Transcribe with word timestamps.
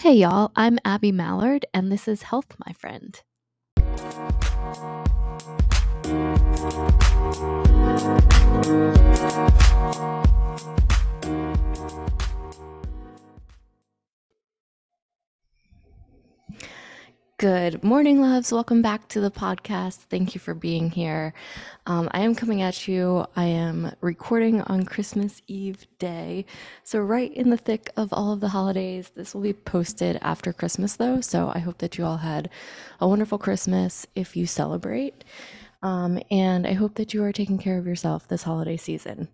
Hey, 0.00 0.12
y'all, 0.12 0.52
I'm 0.54 0.78
Abby 0.84 1.10
Mallard, 1.10 1.64
and 1.72 1.90
this 1.90 2.06
is 2.06 2.24
Health, 2.24 2.54
My 2.64 2.72
Friend. 2.74 3.18
Good 17.38 17.84
morning, 17.84 18.22
loves. 18.22 18.50
Welcome 18.50 18.80
back 18.80 19.08
to 19.08 19.20
the 19.20 19.30
podcast. 19.30 19.96
Thank 20.08 20.34
you 20.34 20.40
for 20.40 20.54
being 20.54 20.90
here. 20.90 21.34
Um, 21.84 22.08
I 22.12 22.20
am 22.20 22.34
coming 22.34 22.62
at 22.62 22.88
you. 22.88 23.26
I 23.36 23.44
am 23.44 23.92
recording 24.00 24.62
on 24.62 24.86
Christmas 24.86 25.42
Eve 25.46 25.86
day. 25.98 26.46
So, 26.82 26.98
right 26.98 27.30
in 27.30 27.50
the 27.50 27.58
thick 27.58 27.90
of 27.94 28.10
all 28.10 28.32
of 28.32 28.40
the 28.40 28.48
holidays. 28.48 29.10
This 29.14 29.34
will 29.34 29.42
be 29.42 29.52
posted 29.52 30.18
after 30.22 30.50
Christmas, 30.50 30.96
though. 30.96 31.20
So, 31.20 31.52
I 31.54 31.58
hope 31.58 31.76
that 31.78 31.98
you 31.98 32.06
all 32.06 32.16
had 32.16 32.48
a 33.00 33.06
wonderful 33.06 33.36
Christmas 33.36 34.06
if 34.14 34.34
you 34.34 34.46
celebrate. 34.46 35.22
Um, 35.82 36.18
and 36.30 36.66
I 36.66 36.72
hope 36.72 36.94
that 36.94 37.12
you 37.12 37.22
are 37.22 37.32
taking 37.32 37.58
care 37.58 37.76
of 37.76 37.86
yourself 37.86 38.26
this 38.26 38.44
holiday 38.44 38.78
season. 38.78 39.28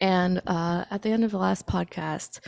And 0.00 0.40
uh, 0.46 0.84
at 0.92 1.02
the 1.02 1.10
end 1.10 1.24
of 1.24 1.32
the 1.32 1.38
last 1.38 1.66
podcast, 1.66 2.38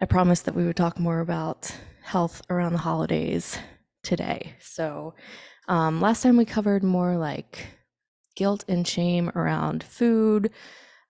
I 0.00 0.06
promised 0.06 0.46
that 0.46 0.54
we 0.54 0.64
would 0.64 0.76
talk 0.76 0.98
more 0.98 1.20
about 1.20 1.76
health 2.10 2.42
around 2.50 2.72
the 2.72 2.78
holidays 2.78 3.56
today. 4.02 4.54
So, 4.58 5.14
um, 5.68 6.00
last 6.00 6.22
time 6.22 6.36
we 6.36 6.44
covered 6.44 6.82
more 6.82 7.16
like 7.16 7.68
guilt 8.34 8.64
and 8.66 8.86
shame 8.86 9.30
around 9.36 9.84
food, 9.84 10.50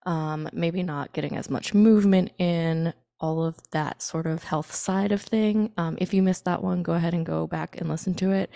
um, 0.05 0.47
maybe 0.53 0.83
not 0.83 1.15
getting 1.15 1.37
as 1.37 1.49
much 1.49 1.73
movement 1.73 2.33
in, 2.39 2.93
all 3.19 3.43
of 3.43 3.57
that 3.71 4.03
sort 4.03 4.27
of 4.27 4.45
health 4.45 4.75
side 4.75 5.11
of 5.11 5.23
thing. 5.23 5.73
Um, 5.79 5.97
if 6.01 6.13
you 6.13 6.23
missed 6.23 6.45
that 6.45 6.63
one, 6.63 6.83
go 6.83 6.93
ahead 6.93 7.15
and 7.15 7.25
go 7.25 7.47
back 7.47 7.81
and 7.81 7.89
listen 7.89 8.12
to 8.17 8.33
it. 8.33 8.51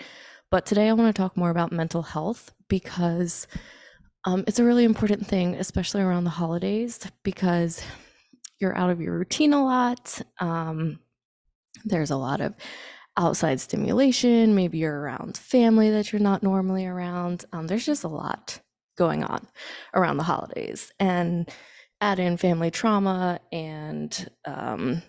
But 0.51 0.67
today 0.67 0.87
I 0.87 0.93
want 0.93 1.15
to 1.15 1.19
talk 1.19 1.35
more 1.35 1.49
about 1.49 1.71
mental 1.71 2.03
health 2.03 2.51
because 2.67 3.47
um, 4.25 4.43
it's 4.45 4.59
a 4.59 4.63
really 4.63 4.83
important 4.83 5.25
thing, 5.25 5.55
especially 5.55 6.01
around 6.01 6.25
the 6.25 6.29
holidays, 6.29 6.99
because 7.23 7.81
you're 8.59 8.77
out 8.77 8.91
of 8.91 9.01
your 9.01 9.17
routine 9.17 9.53
a 9.53 9.63
lot. 9.63 10.21
Um, 10.39 10.99
there's 11.83 12.11
a 12.11 12.17
lot 12.17 12.41
of 12.41 12.53
outside 13.17 13.59
stimulation. 13.59 14.55
Maybe 14.55 14.79
you're 14.79 14.99
around 14.99 15.37
family 15.37 15.91
that 15.91 16.11
you're 16.11 16.21
not 16.21 16.43
normally 16.43 16.85
around. 16.85 17.45
Um, 17.53 17.67
there's 17.67 17.85
just 17.85 18.03
a 18.03 18.09
lot 18.09 18.59
going 18.97 19.23
on 19.23 19.47
around 19.93 20.17
the 20.17 20.23
holidays. 20.23 20.91
And 20.99 21.49
add 22.01 22.19
in 22.19 22.37
family 22.37 22.71
trauma 22.71 23.39
and 23.51 24.29
um, 24.45 25.01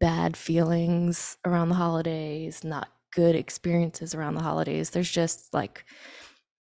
bad 0.00 0.36
feelings 0.36 1.36
around 1.44 1.68
the 1.68 1.74
holidays, 1.74 2.64
not 2.64 2.88
good 3.12 3.34
experiences 3.34 4.14
around 4.14 4.34
the 4.34 4.42
holidays. 4.42 4.90
There's 4.90 5.10
just 5.10 5.52
like, 5.52 5.84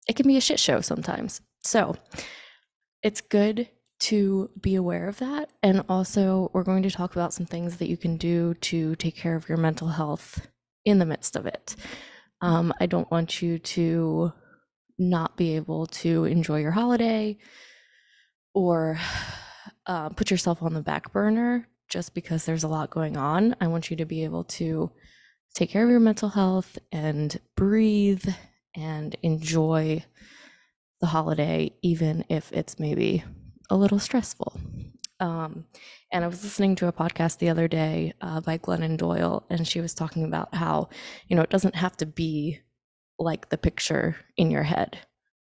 it 0.07 0.15
can 0.15 0.27
be 0.27 0.37
a 0.37 0.41
shit 0.41 0.59
show 0.59 0.81
sometimes. 0.81 1.41
So 1.63 1.95
it's 3.01 3.21
good 3.21 3.69
to 4.03 4.49
be 4.59 4.75
aware 4.75 5.07
of 5.07 5.17
that. 5.19 5.49
And 5.61 5.83
also, 5.87 6.51
we're 6.53 6.63
going 6.63 6.83
to 6.83 6.91
talk 6.91 7.15
about 7.15 7.33
some 7.33 7.45
things 7.45 7.77
that 7.77 7.89
you 7.89 7.95
can 7.95 8.17
do 8.17 8.53
to 8.55 8.95
take 8.95 9.15
care 9.15 9.35
of 9.35 9.47
your 9.47 9.57
mental 9.57 9.87
health 9.87 10.45
in 10.83 10.99
the 10.99 11.05
midst 11.05 11.37
of 11.37 11.45
it. 11.45 11.75
Um, 12.41 12.73
I 12.81 12.85
don't 12.85 13.09
want 13.09 13.41
you 13.41 13.59
to 13.59 14.33
not 14.99 15.37
be 15.37 15.55
able 15.55 15.87
to 15.87 16.25
enjoy 16.25 16.59
your 16.59 16.71
holiday 16.71 17.37
or 18.53 18.99
uh, 19.87 20.09
put 20.09 20.29
yourself 20.29 20.61
on 20.61 20.73
the 20.73 20.81
back 20.81 21.13
burner 21.13 21.67
just 21.87 22.13
because 22.13 22.43
there's 22.43 22.65
a 22.65 22.67
lot 22.67 22.89
going 22.89 23.15
on. 23.15 23.55
I 23.61 23.67
want 23.67 23.89
you 23.89 23.95
to 23.97 24.05
be 24.05 24.25
able 24.25 24.43
to 24.45 24.91
take 25.55 25.69
care 25.69 25.83
of 25.83 25.89
your 25.89 26.01
mental 26.01 26.29
health 26.29 26.77
and 26.91 27.39
breathe 27.55 28.27
and 28.75 29.15
enjoy 29.23 30.03
the 30.99 31.07
holiday, 31.07 31.71
even 31.81 32.25
if 32.27 32.51
it's 32.51 32.79
maybe 32.79 33.23
a 33.73 33.75
little 33.75 33.97
stressful. 33.97 34.53
Um, 35.19 35.65
and 36.11 36.23
I 36.23 36.27
was 36.27 36.43
listening 36.43 36.75
to 36.75 36.87
a 36.87 36.93
podcast 36.93 37.39
the 37.39 37.49
other 37.49 37.67
day 37.67 38.13
uh, 38.21 38.39
by 38.39 38.59
Glennon 38.59 38.97
Doyle, 38.97 39.43
and 39.49 39.67
she 39.67 39.81
was 39.81 39.95
talking 39.95 40.25
about 40.25 40.53
how, 40.53 40.89
you 41.27 41.35
know, 41.35 41.41
it 41.41 41.49
doesn't 41.49 41.75
have 41.75 41.97
to 41.97 42.05
be 42.05 42.59
like 43.17 43.49
the 43.49 43.57
picture 43.57 44.15
in 44.37 44.51
your 44.51 44.61
head. 44.61 44.99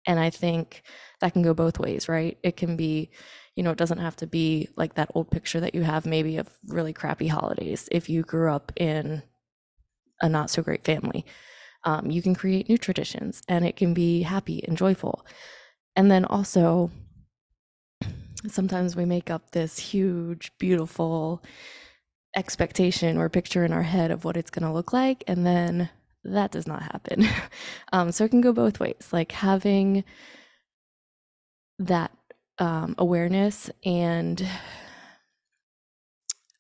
And 0.07 0.21
I 0.21 0.29
think 0.29 0.83
that 1.21 1.33
can 1.33 1.41
go 1.41 1.55
both 1.55 1.79
ways, 1.79 2.11
right? 2.11 2.37
It 2.43 2.59
can 2.59 2.77
be, 2.77 3.11
you 3.57 3.63
know, 3.63 3.71
it 3.71 3.79
doesn't 3.79 3.99
have 3.99 4.17
to 4.17 4.27
be 4.27 4.69
like 4.77 4.95
that 4.95 5.11
old 5.15 5.31
picture 5.31 5.61
that 5.61 5.75
you 5.75 5.83
have 5.83 6.05
maybe 6.05 6.37
of 6.37 6.51
really 6.67 6.93
crappy 6.93 7.29
holidays. 7.29 7.89
If 7.91 8.11
you 8.11 8.23
grew 8.23 8.53
up 8.53 8.71
in 8.77 9.23
a 10.21 10.29
not 10.29 10.51
so 10.51 10.63
great 10.63 10.85
family, 10.85 11.25
um, 11.85 12.11
you 12.11 12.21
can 12.21 12.35
create 12.35 12.69
new 12.69 12.77
traditions 12.77 13.43
and 13.49 13.65
it 13.65 13.77
can 13.77 13.95
be 13.95 14.21
happy 14.21 14.63
and 14.69 14.77
joyful. 14.77 15.25
And 15.97 16.11
then 16.11 16.27
also, 16.27 16.91
sometimes 18.49 18.97
we 18.97 19.05
make 19.05 19.31
up 19.31 19.51
this 19.51 19.79
huge, 19.79 20.53
beautiful 20.59 21.43
expectation 22.37 23.17
or 23.17 23.29
picture 23.29 23.65
in 23.65 23.73
our 23.73 23.83
head 23.83 24.11
of 24.11 24.25
what 24.25 24.37
it's 24.37 24.51
going 24.51 24.67
to 24.67 24.73
look 24.73 24.93
like. 24.93 25.25
And 25.27 25.45
then 25.45 25.91
that 26.25 26.51
does 26.51 26.67
not 26.67 26.83
happen. 26.83 27.27
um, 27.93 28.13
so 28.13 28.25
it 28.25 28.31
can 28.31 28.41
go 28.41 28.53
both 28.53 28.81
ways, 28.81 29.09
like 29.13 29.33
having 29.33 30.05
that 31.79 32.13
um, 32.59 32.95
awareness 32.99 33.71
and 33.85 34.47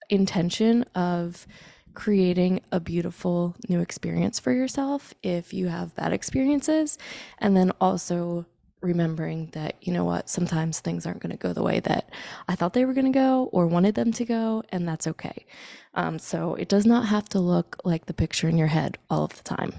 intention 0.08 0.84
of 0.94 1.46
creating 1.94 2.60
a 2.72 2.80
beautiful 2.80 3.54
new 3.68 3.80
experience 3.80 4.38
for 4.38 4.52
yourself 4.52 5.12
if 5.22 5.52
you 5.52 5.68
have 5.68 5.94
bad 5.94 6.12
experiences, 6.12 6.98
and 7.38 7.56
then 7.56 7.70
also 7.80 8.46
remembering 8.82 9.50
that, 9.52 9.76
you 9.80 9.92
know 9.92 10.04
what, 10.04 10.28
sometimes 10.28 10.80
things 10.80 11.06
aren't 11.06 11.20
going 11.20 11.32
to 11.32 11.36
go 11.36 11.52
the 11.52 11.62
way 11.62 11.80
that 11.80 12.10
I 12.48 12.54
thought 12.54 12.72
they 12.72 12.84
were 12.84 12.94
going 12.94 13.12
to 13.12 13.18
go 13.18 13.50
or 13.52 13.66
wanted 13.66 13.94
them 13.94 14.12
to 14.12 14.24
go, 14.24 14.62
and 14.70 14.88
that's 14.88 15.06
okay. 15.06 15.46
Um, 15.94 16.18
so 16.18 16.54
it 16.54 16.68
does 16.68 16.86
not 16.86 17.06
have 17.06 17.28
to 17.30 17.40
look 17.40 17.76
like 17.84 18.06
the 18.06 18.14
picture 18.14 18.48
in 18.48 18.56
your 18.56 18.68
head 18.68 18.98
all 19.10 19.24
of 19.24 19.36
the 19.36 19.42
time. 19.42 19.74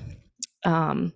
Um, 0.64 1.14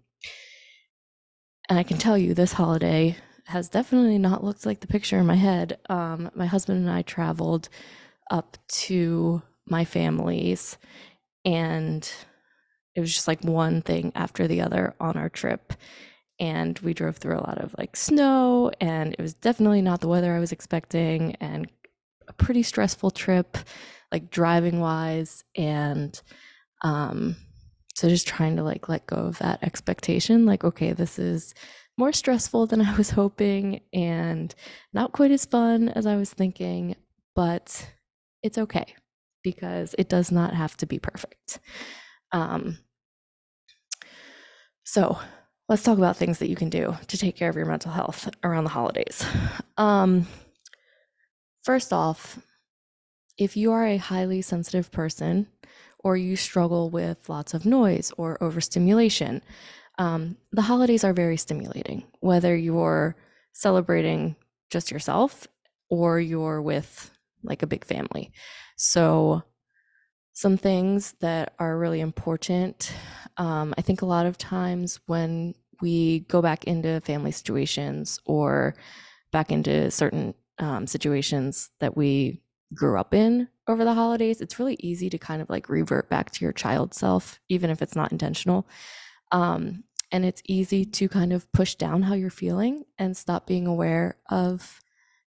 and 1.70 1.78
I 1.78 1.84
can 1.84 1.98
tell 1.98 2.18
you, 2.18 2.34
this 2.34 2.54
holiday 2.54 3.18
has 3.46 3.70
definitely 3.70 4.18
not 4.18 4.44
looked 4.44 4.66
like 4.66 4.80
the 4.80 4.88
picture 4.88 5.20
in 5.20 5.26
my 5.28 5.36
head. 5.36 5.78
Um, 5.88 6.32
my 6.34 6.48
husband 6.48 6.80
and 6.80 6.90
I 6.90 7.04
traveled 7.04 7.70
up 8.32 8.58
to 8.68 9.42
my 9.68 9.86
family's, 9.86 10.78
and 11.44 12.12
it 12.96 13.00
was 13.00 13.14
just 13.14 13.28
like 13.28 13.44
one 13.44 13.82
thing 13.82 14.12
after 14.16 14.48
the 14.48 14.62
other 14.62 14.96
on 15.00 15.18
our 15.18 15.30
trip 15.30 15.74
and 16.40 16.78
we 16.80 16.94
drove 16.94 17.18
through 17.18 17.38
a 17.38 17.48
lot 17.48 17.60
of 17.60 17.74
like 17.78 17.96
snow 17.96 18.72
and 18.82 19.14
it 19.14 19.22
was 19.22 19.34
definitely 19.36 19.82
not 19.82 20.02
the 20.02 20.08
weather 20.08 20.34
I 20.34 20.40
was 20.40 20.52
expecting 20.52 21.36
and 21.36 21.70
a 22.28 22.34
pretty 22.34 22.64
stressful 22.64 23.12
trip 23.12 23.58
like 24.12 24.30
driving 24.30 24.80
wise 24.80 25.44
and 25.56 26.20
um 26.84 27.36
so 27.96 28.10
just 28.10 28.28
trying 28.28 28.58
to 28.58 28.64
like 28.64 28.90
let 28.90 29.08
go 29.08 29.16
of 29.16 29.38
that 29.40 29.64
expectation 29.64 30.46
like 30.46 30.64
okay 30.64 30.92
this 30.94 31.18
is 31.18 31.54
more 31.98 32.12
stressful 32.12 32.68
than 32.68 32.82
I 32.86 32.96
was 32.98 33.12
hoping 33.12 33.82
and 33.94 34.54
not 34.94 35.14
quite 35.14 35.32
as 35.32 35.46
fun 35.46 35.90
as 35.90 36.06
I 36.06 36.16
was 36.16 36.34
thinking 36.34 36.96
but 37.36 37.90
it's 38.44 38.58
okay 38.58 38.94
because 39.44 39.96
it 39.98 40.10
does 40.10 40.32
not 40.32 40.54
have 40.54 40.76
to 40.78 40.86
be 40.86 40.98
perfect. 41.00 41.60
Um 42.32 42.80
so 44.84 45.18
let's 45.68 45.84
talk 45.84 45.98
about 45.98 46.18
things 46.18 46.40
that 46.40 46.50
you 46.50 46.56
can 46.56 46.70
do 46.70 46.96
to 47.08 47.18
take 47.18 47.36
care 47.36 47.50
of 47.50 47.56
your 47.56 47.66
mental 47.66 47.92
health 47.92 48.30
around 48.44 48.64
the 48.66 48.70
holidays. 48.70 49.26
Um, 49.78 50.28
first 51.64 51.92
off, 51.92 52.40
if 53.38 53.58
you 53.58 53.72
are 53.72 53.86
a 53.86 53.98
highly 53.98 54.42
sensitive 54.42 54.92
person 54.92 55.48
or 56.00 56.16
you 56.16 56.36
struggle 56.36 56.90
with 56.90 57.28
lots 57.28 57.54
of 57.54 57.66
noise 57.66 58.12
or 58.18 58.42
overstimulation, 58.42 59.42
um, 59.98 60.38
the 60.52 60.62
holidays 60.62 61.04
are 61.04 61.14
very 61.14 61.38
stimulating, 61.38 62.04
whether 62.20 62.56
you're 62.56 63.16
celebrating 63.54 64.36
just 64.70 64.92
yourself 64.92 65.48
or 65.90 66.20
you're 66.20 66.62
with 66.62 67.12
like 67.44 67.64
a 67.64 67.68
big 67.68 67.86
family. 67.86 68.32
So, 68.78 69.44
some 70.36 70.58
things 70.58 71.16
that 71.22 71.54
are 71.60 71.78
really 71.78 72.02
important. 72.02 72.94
Um, 73.38 73.74
I 73.78 73.82
think 73.82 74.02
a 74.02 74.06
lot 74.06 74.26
of 74.26 74.38
times 74.38 75.00
when 75.06 75.56
we 75.82 76.20
go 76.28 76.42
back 76.42 76.66
into 76.66 77.00
family 77.02 77.32
situations 77.32 78.20
or 78.26 78.76
back 79.32 79.50
into 79.50 79.90
certain 79.90 80.36
um, 80.60 80.88
situations 80.88 81.70
that 81.80 81.96
we 81.96 82.42
grew 82.74 83.00
up 83.00 83.14
in 83.14 83.48
over 83.68 83.86
the 83.86 83.94
holidays, 83.94 84.42
it's 84.42 84.60
really 84.60 84.76
easy 84.82 85.10
to 85.10 85.18
kind 85.18 85.42
of 85.42 85.50
like 85.50 85.70
revert 85.70 86.10
back 86.10 86.32
to 86.32 86.44
your 86.44 86.54
child 86.54 86.94
self, 86.94 87.40
even 87.48 87.70
if 87.70 87.82
it's 87.82 87.96
not 87.96 88.12
intentional. 88.12 88.68
Um, 89.32 89.86
and 90.12 90.26
it's 90.26 90.44
easy 90.46 90.84
to 90.84 91.08
kind 91.08 91.32
of 91.32 91.50
push 91.54 91.76
down 91.76 92.02
how 92.02 92.14
you're 92.14 92.30
feeling 92.30 92.84
and 92.98 93.16
stop 93.16 93.48
being 93.48 93.68
aware 93.68 94.18
of 94.30 94.82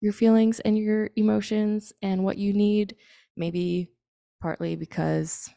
your 0.02 0.12
feelings 0.12 0.60
and 0.60 0.76
your 0.76 1.08
emotions 1.16 1.94
and 2.02 2.22
what 2.22 2.36
you 2.36 2.52
need. 2.52 2.96
Maybe 3.34 3.88
partly 4.40 4.76
because 4.76 5.50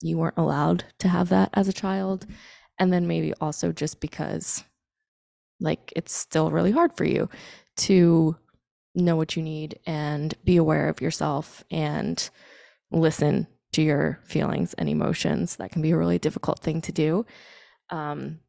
you 0.00 0.18
weren't 0.18 0.38
allowed 0.38 0.84
to 0.98 1.08
have 1.08 1.28
that 1.28 1.50
as 1.54 1.68
a 1.68 1.72
child. 1.72 2.26
And 2.78 2.92
then 2.92 3.06
maybe 3.06 3.34
also 3.40 3.72
just 3.72 4.00
because, 4.00 4.64
like, 5.60 5.92
it's 5.94 6.14
still 6.14 6.50
really 6.50 6.70
hard 6.70 6.96
for 6.96 7.04
you 7.04 7.28
to 7.78 8.36
know 8.94 9.16
what 9.16 9.36
you 9.36 9.42
need 9.42 9.78
and 9.86 10.34
be 10.44 10.56
aware 10.56 10.88
of 10.88 11.00
yourself 11.00 11.62
and 11.70 12.30
listen 12.90 13.46
to 13.72 13.82
your 13.82 14.20
feelings 14.24 14.74
and 14.74 14.88
emotions. 14.88 15.56
That 15.56 15.70
can 15.72 15.82
be 15.82 15.90
a 15.90 15.96
really 15.96 16.18
difficult 16.18 16.60
thing 16.60 16.80
to 16.82 16.92
do. 16.92 17.26
Um, 17.90 18.40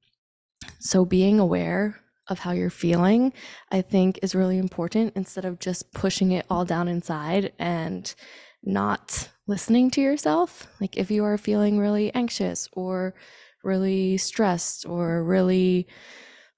so, 0.79 1.05
being 1.05 1.39
aware 1.39 1.99
of 2.27 2.39
how 2.39 2.51
you're 2.51 2.69
feeling, 2.69 3.33
I 3.71 3.81
think, 3.81 4.19
is 4.21 4.35
really 4.35 4.57
important 4.57 5.13
instead 5.15 5.43
of 5.43 5.59
just 5.59 5.91
pushing 5.93 6.31
it 6.31 6.45
all 6.49 6.65
down 6.65 6.87
inside 6.87 7.51
and 7.59 8.13
not 8.63 9.29
listening 9.47 9.91
to 9.91 10.01
yourself. 10.01 10.67
Like, 10.79 10.97
if 10.97 11.11
you 11.11 11.23
are 11.23 11.37
feeling 11.37 11.77
really 11.77 12.13
anxious 12.13 12.67
or 12.73 13.15
really 13.63 14.17
stressed 14.17 14.85
or 14.85 15.23
really 15.23 15.87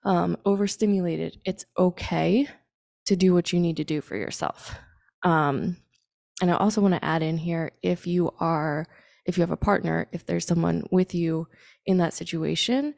um, 0.06 0.38
overstimulated, 0.46 1.38
it's 1.46 1.66
okay 1.78 2.48
to 3.06 3.16
do 3.16 3.34
what 3.34 3.52
you 3.52 3.60
need 3.60 3.78
to 3.78 3.84
do 3.84 4.02
for 4.02 4.16
yourself. 4.16 4.76
Um, 5.24 5.78
and 6.42 6.52
I 6.52 6.56
also 6.56 6.82
want 6.82 6.94
to 6.94 7.06
add 7.06 7.22
in 7.22 7.38
here 7.38 7.72
if 7.82 8.08
you 8.08 8.34
are, 8.40 8.86
if 9.26 9.38
you 9.38 9.42
have 9.42 9.52
a 9.52 9.58
partner, 9.58 10.08
if 10.12 10.26
there's 10.26 10.46
someone 10.46 10.84
with 10.92 11.14
you 11.14 11.48
in 11.86 11.98
that 11.98 12.14
situation, 12.14 12.94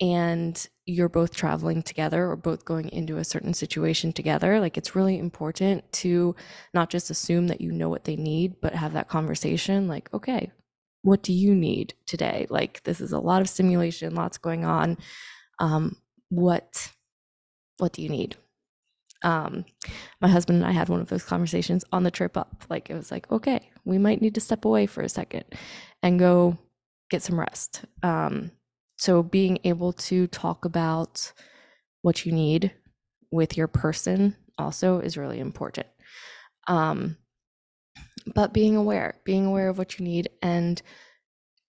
and 0.00 0.66
you're 0.86 1.08
both 1.08 1.34
traveling 1.34 1.82
together 1.82 2.28
or 2.28 2.36
both 2.36 2.64
going 2.64 2.88
into 2.90 3.16
a 3.16 3.24
certain 3.24 3.54
situation 3.54 4.12
together, 4.12 4.60
like 4.60 4.76
it's 4.76 4.96
really 4.96 5.18
important 5.18 5.90
to 5.92 6.34
not 6.72 6.90
just 6.90 7.10
assume 7.10 7.46
that 7.48 7.60
you 7.60 7.70
know 7.70 7.88
what 7.88 8.04
they 8.04 8.16
need, 8.16 8.60
but 8.60 8.74
have 8.74 8.92
that 8.92 9.08
conversation 9.08 9.88
like, 9.88 10.12
okay, 10.12 10.50
what 11.02 11.22
do 11.22 11.32
you 11.32 11.54
need 11.54 11.94
today? 12.06 12.46
Like 12.50 12.82
this 12.82 13.00
is 13.00 13.12
a 13.12 13.18
lot 13.18 13.40
of 13.40 13.48
stimulation, 13.48 14.14
lots 14.14 14.38
going 14.38 14.64
on. 14.64 14.98
Um, 15.58 15.96
what 16.28 16.90
what 17.78 17.92
do 17.92 18.02
you 18.02 18.08
need? 18.08 18.36
Um, 19.22 19.64
my 20.20 20.28
husband 20.28 20.62
and 20.62 20.66
I 20.66 20.72
had 20.72 20.88
one 20.88 21.00
of 21.00 21.08
those 21.08 21.24
conversations 21.24 21.84
on 21.92 22.02
the 22.04 22.10
trip 22.10 22.36
up. 22.36 22.64
Like 22.68 22.90
it 22.90 22.94
was 22.94 23.10
like, 23.10 23.30
okay, 23.32 23.70
we 23.84 23.98
might 23.98 24.20
need 24.20 24.34
to 24.34 24.40
step 24.40 24.64
away 24.64 24.86
for 24.86 25.02
a 25.02 25.08
second 25.08 25.44
and 26.02 26.18
go 26.18 26.58
get 27.10 27.22
some 27.22 27.40
rest. 27.40 27.84
Um, 28.02 28.50
so 28.96 29.22
being 29.22 29.58
able 29.64 29.92
to 29.92 30.26
talk 30.28 30.64
about 30.64 31.32
what 32.02 32.24
you 32.24 32.32
need 32.32 32.72
with 33.30 33.56
your 33.56 33.66
person 33.66 34.36
also 34.58 35.00
is 35.00 35.16
really 35.16 35.40
important. 35.40 35.86
Um, 36.68 37.16
but 38.34 38.52
being 38.52 38.76
aware, 38.76 39.16
being 39.24 39.46
aware 39.46 39.68
of 39.68 39.78
what 39.78 39.98
you 39.98 40.04
need 40.04 40.28
and 40.40 40.80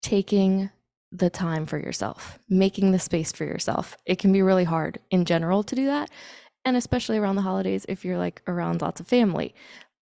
taking 0.01 0.69
the 1.11 1.29
time 1.29 1.65
for 1.65 1.77
yourself, 1.77 2.39
making 2.49 2.91
the 2.91 2.99
space 2.99 3.31
for 3.31 3.45
yourself. 3.45 3.97
It 4.05 4.19
can 4.19 4.31
be 4.31 4.41
really 4.41 4.63
hard 4.63 4.99
in 5.11 5.25
general 5.25 5.63
to 5.63 5.75
do 5.75 5.85
that. 5.85 6.09
And 6.63 6.75
especially 6.75 7.17
around 7.17 7.35
the 7.35 7.41
holidays 7.41 7.85
if 7.87 8.03
you're 8.03 8.17
like 8.17 8.41
around 8.47 8.81
lots 8.81 8.99
of 8.99 9.07
family. 9.07 9.53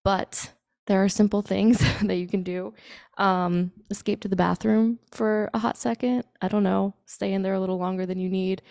But 0.02 0.50
there 0.86 1.02
are 1.02 1.08
simple 1.08 1.42
things 1.42 1.78
that 2.02 2.16
you 2.16 2.26
can 2.26 2.42
do. 2.42 2.74
Um, 3.16 3.72
escape 3.90 4.20
to 4.22 4.28
the 4.28 4.36
bathroom 4.36 4.98
for 5.12 5.50
a 5.54 5.58
hot 5.58 5.76
second. 5.76 6.24
I 6.42 6.48
don't 6.48 6.62
know. 6.62 6.94
Stay 7.06 7.32
in 7.32 7.42
there 7.42 7.54
a 7.54 7.60
little 7.60 7.78
longer 7.78 8.06
than 8.06 8.18
you 8.18 8.28
need. 8.28 8.62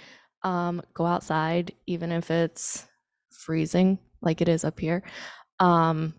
Um, 0.44 0.82
go 0.94 1.06
outside, 1.06 1.74
even 1.88 2.12
if 2.12 2.30
it's 2.30 2.86
freezing 3.32 4.00
like 4.22 4.42
it 4.42 4.50
is 4.50 4.64
up 4.64 4.80
here. 4.80 5.04
Um, 5.60 6.14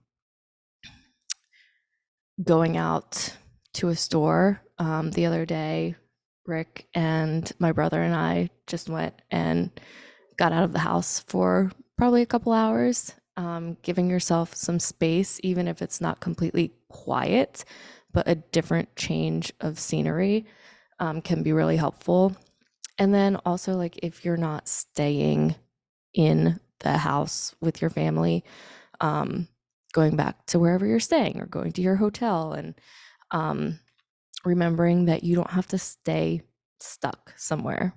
going 2.43 2.77
out 2.77 3.37
to 3.75 3.89
a 3.89 3.97
store 3.97 4.61
um, 4.79 5.11
the 5.11 5.27
other 5.27 5.45
day, 5.45 5.95
Rick 6.47 6.87
and 6.95 7.51
my 7.59 7.73
brother 7.73 8.03
and 8.03 8.15
I 8.15 8.51
just 8.67 8.89
went 8.89 9.15
and 9.31 9.71
got 10.37 10.53
out 10.53 10.65
of 10.65 10.73
the 10.73 10.79
house 10.79 11.21
for 11.21 11.71
probably 11.97 12.23
a 12.23 12.27
couple 12.27 12.53
hours 12.53 13.15
um, 13.37 13.77
giving 13.83 14.09
yourself 14.09 14.55
some 14.55 14.79
space, 14.79 15.41
even 15.43 15.69
if 15.69 15.83
it's 15.83 16.01
not 16.01 16.21
completely 16.21 16.73
quiet, 16.89 17.65
but 18.13 18.29
a 18.29 18.37
different 18.37 18.95
change 18.97 19.53
of 19.61 19.79
scenery 19.79 20.47
um, 21.01 21.21
can 21.21 21.43
be 21.43 21.53
really 21.53 21.77
helpful. 21.77 22.37
And 22.99 23.13
then 23.13 23.37
also, 23.45 23.75
like, 23.75 23.99
if 24.03 24.25
you're 24.25 24.37
not 24.37 24.69
staying 24.69 25.57
in 26.15 26.61
the 26.81 26.97
house 26.97 27.55
with 27.61 27.81
your 27.81 27.91
family, 27.91 28.45
um, 29.01 29.49
going 29.93 30.17
back 30.17 30.47
to 30.47 30.59
wherever 30.59 30.87
you're 30.87 31.01
staying 31.01 31.41
or 31.41 31.47
going 31.47 31.73
to 31.73 31.83
your 31.83 31.97
hotel 31.97 32.53
and 32.53 32.75
um, 33.31 33.81
remembering 34.45 35.07
that 35.07 35.25
you 35.25 35.35
don't 35.35 35.51
have 35.51 35.67
to 35.69 35.79
stay 35.79 36.43
stuck 36.81 37.33
somewhere. 37.37 37.95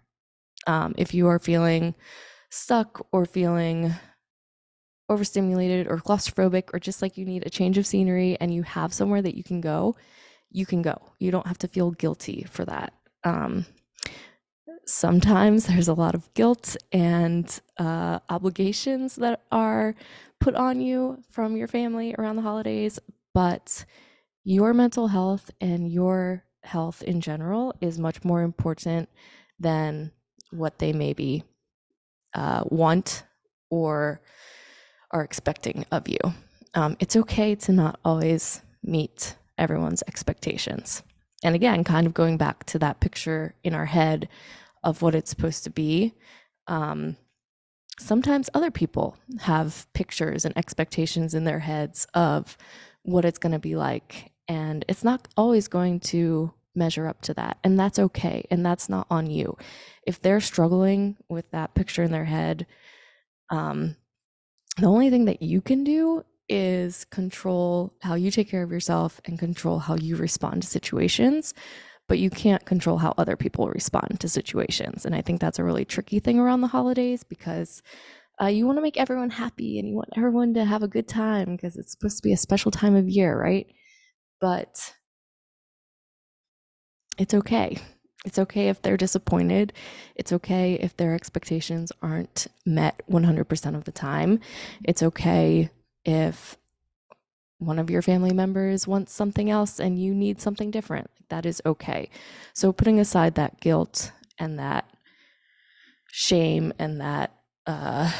Um, 0.65 0.95
if 0.97 1.13
you 1.13 1.27
are 1.27 1.39
feeling 1.39 1.95
stuck 2.49 3.05
or 3.11 3.25
feeling 3.25 3.93
overstimulated 5.09 5.87
or 5.87 5.97
claustrophobic 5.97 6.69
or 6.73 6.79
just 6.79 7.01
like 7.01 7.17
you 7.17 7.25
need 7.25 7.45
a 7.45 7.49
change 7.49 7.77
of 7.77 7.87
scenery 7.87 8.37
and 8.39 8.53
you 8.53 8.63
have 8.63 8.93
somewhere 8.93 9.21
that 9.21 9.35
you 9.35 9.43
can 9.43 9.61
go, 9.61 9.95
you 10.51 10.65
can 10.65 10.81
go. 10.81 11.13
You 11.19 11.31
don't 11.31 11.47
have 11.47 11.57
to 11.59 11.67
feel 11.67 11.91
guilty 11.91 12.45
for 12.49 12.65
that. 12.65 12.93
Um, 13.23 13.65
sometimes 14.85 15.65
there's 15.67 15.87
a 15.87 15.93
lot 15.93 16.15
of 16.15 16.33
guilt 16.33 16.75
and 16.91 17.59
uh, 17.77 18.19
obligations 18.29 19.15
that 19.17 19.41
are 19.51 19.95
put 20.39 20.55
on 20.55 20.81
you 20.81 21.21
from 21.31 21.57
your 21.57 21.67
family 21.67 22.15
around 22.17 22.35
the 22.35 22.41
holidays, 22.41 22.99
but 23.33 23.85
your 24.43 24.73
mental 24.73 25.07
health 25.07 25.51
and 25.59 25.91
your 25.91 26.43
health 26.63 27.01
in 27.03 27.21
general 27.21 27.73
is 27.81 27.97
much 27.97 28.23
more 28.23 28.41
important 28.41 29.09
than 29.59 30.11
what 30.51 30.79
they 30.79 30.93
maybe 30.93 31.43
uh, 32.33 32.63
want 32.65 33.23
or 33.69 34.21
are 35.11 35.23
expecting 35.23 35.85
of 35.91 36.07
you. 36.07 36.19
Um, 36.73 36.97
it's 36.99 37.15
okay 37.15 37.55
to 37.55 37.71
not 37.71 37.99
always 38.03 38.61
meet 38.83 39.35
everyone's 39.57 40.03
expectations. 40.07 41.03
And 41.43 41.55
again, 41.55 41.83
kind 41.83 42.07
of 42.07 42.13
going 42.13 42.37
back 42.37 42.65
to 42.65 42.79
that 42.79 42.99
picture 42.99 43.53
in 43.63 43.73
our 43.73 43.85
head 43.85 44.27
of 44.83 45.01
what 45.01 45.15
it's 45.15 45.29
supposed 45.29 45.63
to 45.65 45.69
be. 45.69 46.13
Um, 46.67 47.17
sometimes 47.99 48.49
other 48.53 48.71
people 48.71 49.17
have 49.39 49.87
pictures 49.93 50.45
and 50.45 50.57
expectations 50.57 51.33
in 51.33 51.43
their 51.43 51.59
heads 51.59 52.07
of 52.13 52.57
what 53.03 53.25
it's 53.25 53.39
going 53.39 53.53
to 53.53 53.59
be 53.59 53.75
like. 53.75 54.31
And 54.47 54.85
it's 54.87 55.03
not 55.03 55.27
always 55.35 55.67
going 55.67 55.99
to 56.01 56.53
measure 56.75 57.07
up 57.07 57.21
to 57.23 57.33
that. 57.33 57.57
And 57.63 57.79
that's 57.79 57.99
okay. 57.99 58.45
And 58.51 58.65
that's 58.65 58.87
not 58.87 59.07
on 59.09 59.29
you. 59.29 59.57
If 60.05 60.21
they're 60.21 60.41
struggling 60.41 61.17
with 61.27 61.49
that 61.51 61.73
picture 61.73 62.03
in 62.03 62.11
their 62.11 62.25
head, 62.25 62.67
um, 63.49 63.95
the 64.77 64.87
only 64.87 65.09
thing 65.09 65.25
that 65.25 65.41
you 65.41 65.61
can 65.61 65.83
do 65.83 66.23
is 66.49 67.05
control 67.05 67.93
how 68.01 68.15
you 68.15 68.31
take 68.31 68.49
care 68.49 68.63
of 68.63 68.71
yourself 68.71 69.19
and 69.25 69.37
control 69.37 69.79
how 69.79 69.95
you 69.95 70.15
respond 70.15 70.61
to 70.61 70.67
situations 70.67 71.53
but 72.07 72.19
you 72.19 72.29
can't 72.29 72.65
control 72.65 72.97
how 72.97 73.13
other 73.17 73.35
people 73.35 73.67
respond 73.67 74.17
to 74.19 74.29
situations 74.29 75.05
and 75.05 75.13
i 75.13 75.21
think 75.21 75.41
that's 75.41 75.59
a 75.59 75.63
really 75.63 75.83
tricky 75.83 76.19
thing 76.19 76.39
around 76.39 76.61
the 76.61 76.67
holidays 76.67 77.23
because 77.23 77.81
uh, 78.41 78.45
you 78.45 78.65
want 78.65 78.77
to 78.77 78.81
make 78.81 78.97
everyone 78.97 79.29
happy 79.29 79.79
and 79.79 79.87
you 79.87 79.95
want 79.95 80.09
everyone 80.15 80.53
to 80.53 80.63
have 80.63 80.83
a 80.83 80.87
good 80.87 81.07
time 81.07 81.55
because 81.55 81.75
it's 81.75 81.91
supposed 81.91 82.17
to 82.17 82.23
be 82.23 82.33
a 82.33 82.37
special 82.37 82.71
time 82.71 82.95
of 82.95 83.09
year 83.09 83.39
right? 83.39 83.67
But 84.39 84.93
it's 87.17 87.33
okay 87.33 87.77
it's 88.27 88.37
okay 88.37 88.67
if 88.67 88.81
they're 88.81 88.97
disappointed. 88.97 89.71
It's 90.13 90.33
okay 90.33 90.73
if 90.73 90.97
their 90.97 91.15
expectations 91.15 91.93
aren't 92.01 92.47
met 92.65 93.01
100% 93.09 93.75
of 93.75 93.85
the 93.85 93.91
time. 93.93 94.41
It's 94.83 95.01
okay 95.01 95.69
if 96.03 96.57
one 97.57 97.79
of 97.79 97.89
your 97.89 98.01
family 98.01 98.33
members 98.33 98.85
wants 98.85 99.13
something 99.13 99.49
else 99.49 99.79
and 99.79 99.97
you 99.97 100.13
need 100.13 100.41
something 100.41 100.71
different. 100.71 101.09
That 101.29 101.45
is 101.45 101.61
okay. 101.65 102.09
So, 102.53 102.73
putting 102.73 102.99
aside 102.99 103.35
that 103.35 103.61
guilt 103.61 104.11
and 104.37 104.59
that 104.59 104.85
shame 106.11 106.73
and 106.77 106.99
that, 106.99 107.31
uh, 107.65 108.11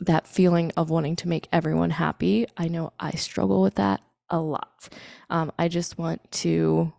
that 0.00 0.26
feeling 0.26 0.72
of 0.78 0.88
wanting 0.88 1.16
to 1.16 1.28
make 1.28 1.46
everyone 1.52 1.90
happy, 1.90 2.46
I 2.56 2.68
know 2.68 2.94
I 2.98 3.10
struggle 3.12 3.60
with 3.60 3.74
that 3.74 4.00
a 4.30 4.40
lot. 4.40 4.88
Um, 5.28 5.52
I 5.58 5.68
just 5.68 5.98
want 5.98 6.30
to 6.32 6.94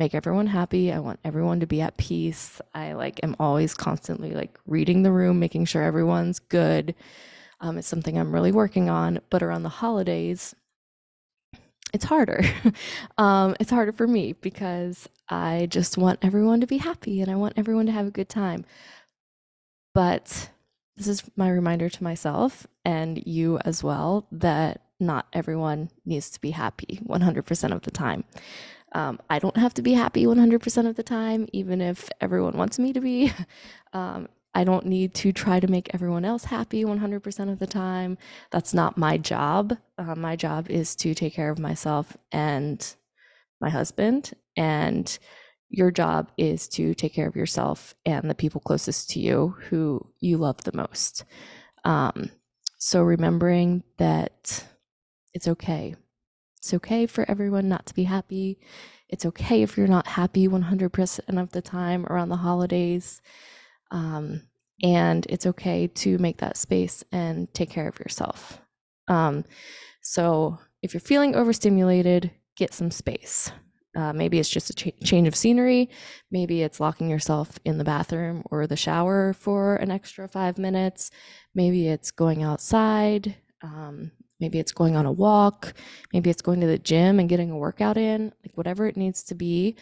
make 0.00 0.14
everyone 0.14 0.46
happy. 0.46 0.90
I 0.90 0.98
want 0.98 1.20
everyone 1.24 1.60
to 1.60 1.66
be 1.66 1.82
at 1.82 1.98
peace. 1.98 2.58
I 2.74 2.94
like 2.94 3.20
am 3.22 3.36
always 3.38 3.74
constantly 3.74 4.30
like 4.32 4.58
reading 4.66 5.02
the 5.02 5.12
room, 5.12 5.38
making 5.38 5.66
sure 5.66 5.82
everyone's 5.82 6.38
good. 6.38 6.94
Um, 7.60 7.76
it's 7.76 7.86
something 7.86 8.18
I'm 8.18 8.32
really 8.32 8.50
working 8.50 8.88
on. 8.88 9.20
But 9.28 9.42
around 9.42 9.62
the 9.62 9.68
holidays, 9.68 10.56
it's 11.92 12.06
harder. 12.06 12.40
um, 13.18 13.54
it's 13.60 13.70
harder 13.70 13.92
for 13.92 14.06
me 14.06 14.32
because 14.32 15.06
I 15.28 15.68
just 15.70 15.98
want 15.98 16.18
everyone 16.22 16.62
to 16.62 16.66
be 16.66 16.78
happy 16.78 17.20
and 17.20 17.30
I 17.30 17.36
want 17.36 17.54
everyone 17.58 17.84
to 17.84 17.92
have 17.92 18.06
a 18.06 18.10
good 18.10 18.30
time. 18.30 18.64
But 19.92 20.48
this 20.96 21.08
is 21.08 21.24
my 21.36 21.50
reminder 21.50 21.90
to 21.90 22.02
myself 22.02 22.66
and 22.86 23.22
you 23.26 23.58
as 23.66 23.84
well 23.84 24.26
that 24.32 24.80
not 24.98 25.26
everyone 25.34 25.90
needs 26.06 26.30
to 26.30 26.40
be 26.40 26.52
happy 26.52 27.00
100% 27.06 27.72
of 27.72 27.82
the 27.82 27.90
time. 27.90 28.24
Um, 28.92 29.20
I 29.30 29.38
don't 29.38 29.56
have 29.56 29.74
to 29.74 29.82
be 29.82 29.92
happy 29.92 30.24
100% 30.24 30.88
of 30.88 30.96
the 30.96 31.02
time, 31.02 31.46
even 31.52 31.80
if 31.80 32.08
everyone 32.20 32.56
wants 32.56 32.78
me 32.78 32.92
to 32.92 33.00
be. 33.00 33.32
Um, 33.92 34.28
I 34.54 34.62
don't 34.62 34.86
need 34.86 35.14
to 35.14 35.32
try 35.32 35.58
to 35.58 35.66
make 35.66 35.92
everyone 35.94 36.24
else 36.24 36.44
happy 36.44 36.84
100% 36.84 37.52
of 37.52 37.58
the 37.58 37.66
time. 37.66 38.18
That's 38.52 38.72
not 38.74 38.98
my 38.98 39.16
job. 39.16 39.76
Uh, 39.98 40.14
my 40.14 40.36
job 40.36 40.70
is 40.70 40.94
to 40.96 41.12
take 41.12 41.34
care 41.34 41.50
of 41.50 41.58
myself 41.58 42.16
and 42.30 42.94
my 43.60 43.68
husband. 43.68 44.32
And 44.56 45.18
your 45.68 45.92
job 45.92 46.32
is 46.36 46.66
to 46.68 46.94
take 46.94 47.14
care 47.14 47.28
of 47.28 47.36
yourself 47.36 47.94
and 48.04 48.28
the 48.28 48.34
people 48.34 48.60
closest 48.60 49.10
to 49.10 49.20
you 49.20 49.54
who 49.68 50.04
you 50.18 50.36
love 50.36 50.62
the 50.64 50.76
most. 50.76 51.24
Um, 51.84 52.30
so 52.78 53.02
remembering 53.02 53.84
that 53.98 54.64
it's 55.32 55.46
okay. 55.46 55.94
It's 56.60 56.74
okay 56.74 57.06
for 57.06 57.28
everyone 57.28 57.68
not 57.68 57.86
to 57.86 57.94
be 57.94 58.04
happy. 58.04 58.58
It's 59.08 59.24
okay 59.24 59.62
if 59.62 59.78
you're 59.78 59.86
not 59.86 60.06
happy 60.06 60.46
100% 60.46 61.40
of 61.40 61.50
the 61.52 61.62
time 61.62 62.04
around 62.06 62.28
the 62.28 62.36
holidays. 62.36 63.22
Um, 63.90 64.42
and 64.82 65.26
it's 65.30 65.46
okay 65.46 65.86
to 65.86 66.18
make 66.18 66.38
that 66.38 66.58
space 66.58 67.02
and 67.12 67.52
take 67.54 67.70
care 67.70 67.88
of 67.88 67.98
yourself. 67.98 68.60
Um, 69.08 69.44
so 70.02 70.58
if 70.82 70.92
you're 70.92 71.00
feeling 71.00 71.34
overstimulated, 71.34 72.30
get 72.56 72.74
some 72.74 72.90
space. 72.90 73.50
Uh, 73.96 74.12
maybe 74.12 74.38
it's 74.38 74.48
just 74.48 74.70
a 74.70 74.74
ch- 74.74 74.94
change 75.02 75.26
of 75.26 75.34
scenery. 75.34 75.88
Maybe 76.30 76.62
it's 76.62 76.78
locking 76.78 77.08
yourself 77.08 77.58
in 77.64 77.78
the 77.78 77.84
bathroom 77.84 78.42
or 78.50 78.66
the 78.66 78.76
shower 78.76 79.32
for 79.32 79.76
an 79.76 79.90
extra 79.90 80.28
five 80.28 80.58
minutes. 80.58 81.10
Maybe 81.54 81.88
it's 81.88 82.10
going 82.10 82.42
outside. 82.42 83.34
Um, 83.62 84.12
maybe 84.40 84.58
it's 84.58 84.72
going 84.72 84.96
on 84.96 85.06
a 85.06 85.12
walk. 85.12 85.74
Maybe 86.12 86.30
it's 86.30 86.42
going 86.42 86.60
to 86.60 86.66
the 86.66 86.78
gym 86.78 87.18
and 87.18 87.28
getting 87.28 87.50
a 87.50 87.58
workout 87.58 87.96
in, 87.96 88.32
like 88.44 88.56
whatever 88.56 88.86
it 88.86 88.96
needs 88.96 89.22
to 89.24 89.34
be. 89.34 89.76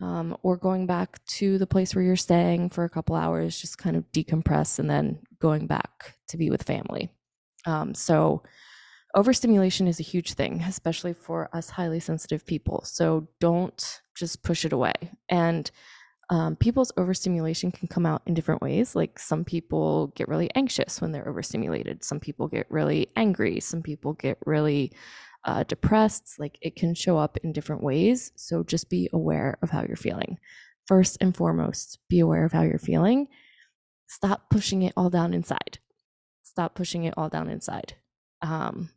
Um, 0.00 0.36
or 0.42 0.56
going 0.56 0.86
back 0.86 1.22
to 1.26 1.58
the 1.58 1.66
place 1.66 1.94
where 1.94 2.02
you're 2.02 2.16
staying 2.16 2.70
for 2.70 2.84
a 2.84 2.88
couple 2.88 3.16
hours, 3.16 3.60
just 3.60 3.76
kind 3.76 3.96
of 3.96 4.10
decompress 4.12 4.78
and 4.78 4.88
then 4.88 5.18
going 5.40 5.66
back 5.66 6.16
to 6.28 6.38
be 6.38 6.48
with 6.48 6.62
family. 6.62 7.10
Um, 7.66 7.94
so, 7.94 8.42
overstimulation 9.14 9.88
is 9.88 10.00
a 10.00 10.04
huge 10.04 10.34
thing, 10.34 10.62
especially 10.66 11.12
for 11.12 11.54
us 11.54 11.70
highly 11.70 12.00
sensitive 12.00 12.46
people. 12.46 12.82
So 12.84 13.28
don't 13.40 14.00
just 14.16 14.42
push 14.42 14.64
it 14.64 14.72
away. 14.72 14.94
And 15.28 15.70
um, 16.30 16.54
people's 16.54 16.92
overstimulation 16.96 17.72
can 17.72 17.88
come 17.88 18.06
out 18.06 18.22
in 18.24 18.34
different 18.34 18.62
ways. 18.62 18.94
Like 18.94 19.18
some 19.18 19.44
people 19.44 20.08
get 20.14 20.28
really 20.28 20.48
anxious 20.54 21.00
when 21.00 21.10
they're 21.10 21.28
overstimulated, 21.28 22.04
some 22.04 22.20
people 22.20 22.46
get 22.46 22.66
really 22.70 23.08
angry, 23.16 23.58
some 23.58 23.82
people 23.82 24.12
get 24.14 24.38
really 24.46 24.92
uh, 25.44 25.64
depressed. 25.64 26.38
Like 26.38 26.56
it 26.62 26.76
can 26.76 26.94
show 26.94 27.18
up 27.18 27.36
in 27.38 27.52
different 27.52 27.82
ways. 27.82 28.30
So 28.36 28.62
just 28.62 28.88
be 28.88 29.10
aware 29.12 29.58
of 29.60 29.70
how 29.70 29.82
you're 29.82 29.96
feeling. 29.96 30.38
First 30.86 31.18
and 31.20 31.36
foremost, 31.36 31.98
be 32.08 32.20
aware 32.20 32.44
of 32.44 32.52
how 32.52 32.62
you're 32.62 32.78
feeling. 32.78 33.26
Stop 34.06 34.50
pushing 34.50 34.82
it 34.82 34.92
all 34.96 35.10
down 35.10 35.34
inside. 35.34 35.78
Stop 36.42 36.74
pushing 36.74 37.04
it 37.04 37.14
all 37.16 37.28
down 37.28 37.48
inside. 37.48 37.94
Um, 38.42 38.90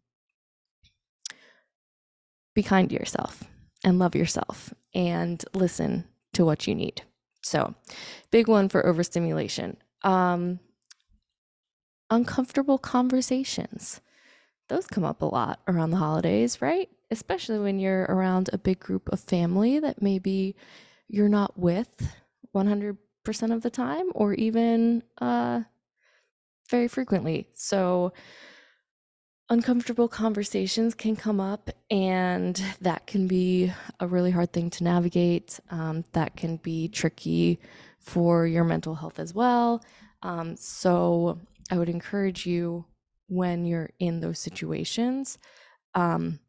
be 2.54 2.62
kind 2.62 2.90
to 2.90 2.96
yourself 2.96 3.44
and 3.84 3.98
love 3.98 4.16
yourself 4.16 4.74
and 4.94 5.44
listen 5.54 6.06
to 6.34 6.46
what 6.46 6.68
you 6.68 6.76
need. 6.76 7.04
So, 7.44 7.76
big 8.32 8.48
one 8.48 8.70
for 8.70 8.86
overstimulation. 8.86 9.78
Um, 10.02 10.60
uncomfortable 12.10 12.78
conversations. 12.78 14.02
Those 14.70 14.88
come 14.88 15.04
up 15.04 15.22
a 15.22 15.26
lot 15.26 15.60
around 15.68 15.92
the 15.92 15.98
holidays, 15.98 16.62
right? 16.62 16.90
Especially 17.12 17.60
when 17.60 17.80
you're 17.80 18.04
around 18.04 18.50
a 18.54 18.58
big 18.58 18.80
group 18.80 19.10
of 19.12 19.20
family 19.20 19.80
that 19.80 20.02
maybe 20.02 20.56
you're 21.08 21.30
not 21.30 21.60
with 21.60 22.16
100% 22.56 22.98
of 23.54 23.62
the 23.62 23.70
time 23.70 24.10
or 24.16 24.34
even 24.34 25.04
uh, 25.20 25.62
very 26.70 26.88
frequently. 26.88 27.50
So, 27.54 28.14
uncomfortable 29.50 30.08
conversations 30.08 30.96
can 30.96 31.16
come 31.16 31.40
up, 31.40 31.70
and 31.92 32.62
that 32.82 33.08
can 33.08 33.28
be 33.28 33.72
a 34.00 34.08
really 34.08 34.32
hard 34.32 34.54
thing 34.54 34.70
to 34.72 34.84
navigate. 34.84 35.60
Um, 35.70 36.04
that 36.14 36.36
can 36.36 36.58
be 36.58 36.88
tricky 36.88 37.60
for 38.00 38.48
your 38.48 38.64
mental 38.64 38.96
health 38.96 39.20
as 39.20 39.34
well. 39.34 39.84
Um, 40.22 40.56
so, 40.56 41.40
I 41.72 41.78
would 41.78 41.90
encourage 41.90 42.46
you 42.46 42.86
when 43.28 43.66
you're 43.66 43.90
in 44.00 44.20
those 44.20 44.40
situations, 44.40 45.38
um, 45.96 46.40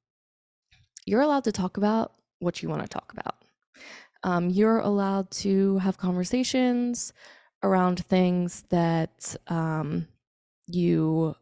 you're 1.07 1.23
allowed 1.23 1.45
to 1.45 1.53
talk 1.53 1.77
about 1.77 2.13
what 2.39 2.63
you 2.63 2.69
want 2.69 2.83
to 2.83 2.89
talk 2.89 3.13
about. 3.13 3.37
Um, 4.23 4.49
you're 4.49 4.79
allowed 4.79 5.31
to 5.33 5.79
have 5.79 5.99
conversations 5.99 7.13
around 7.63 8.05
things 8.05 8.65
that 8.71 9.37
um, 9.49 10.09
you 10.67 11.35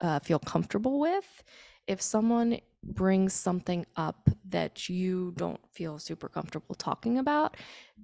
uh, 0.00 0.18
feel 0.20 0.38
comfortable 0.38 0.98
with. 0.98 1.42
If 1.86 2.00
someone 2.00 2.58
brings 2.82 3.32
something 3.32 3.84
up 3.96 4.30
that 4.48 4.88
you 4.88 5.32
don't 5.36 5.60
feel 5.72 5.98
super 5.98 6.28
comfortable 6.28 6.74
talking 6.74 7.18
about, 7.18 7.56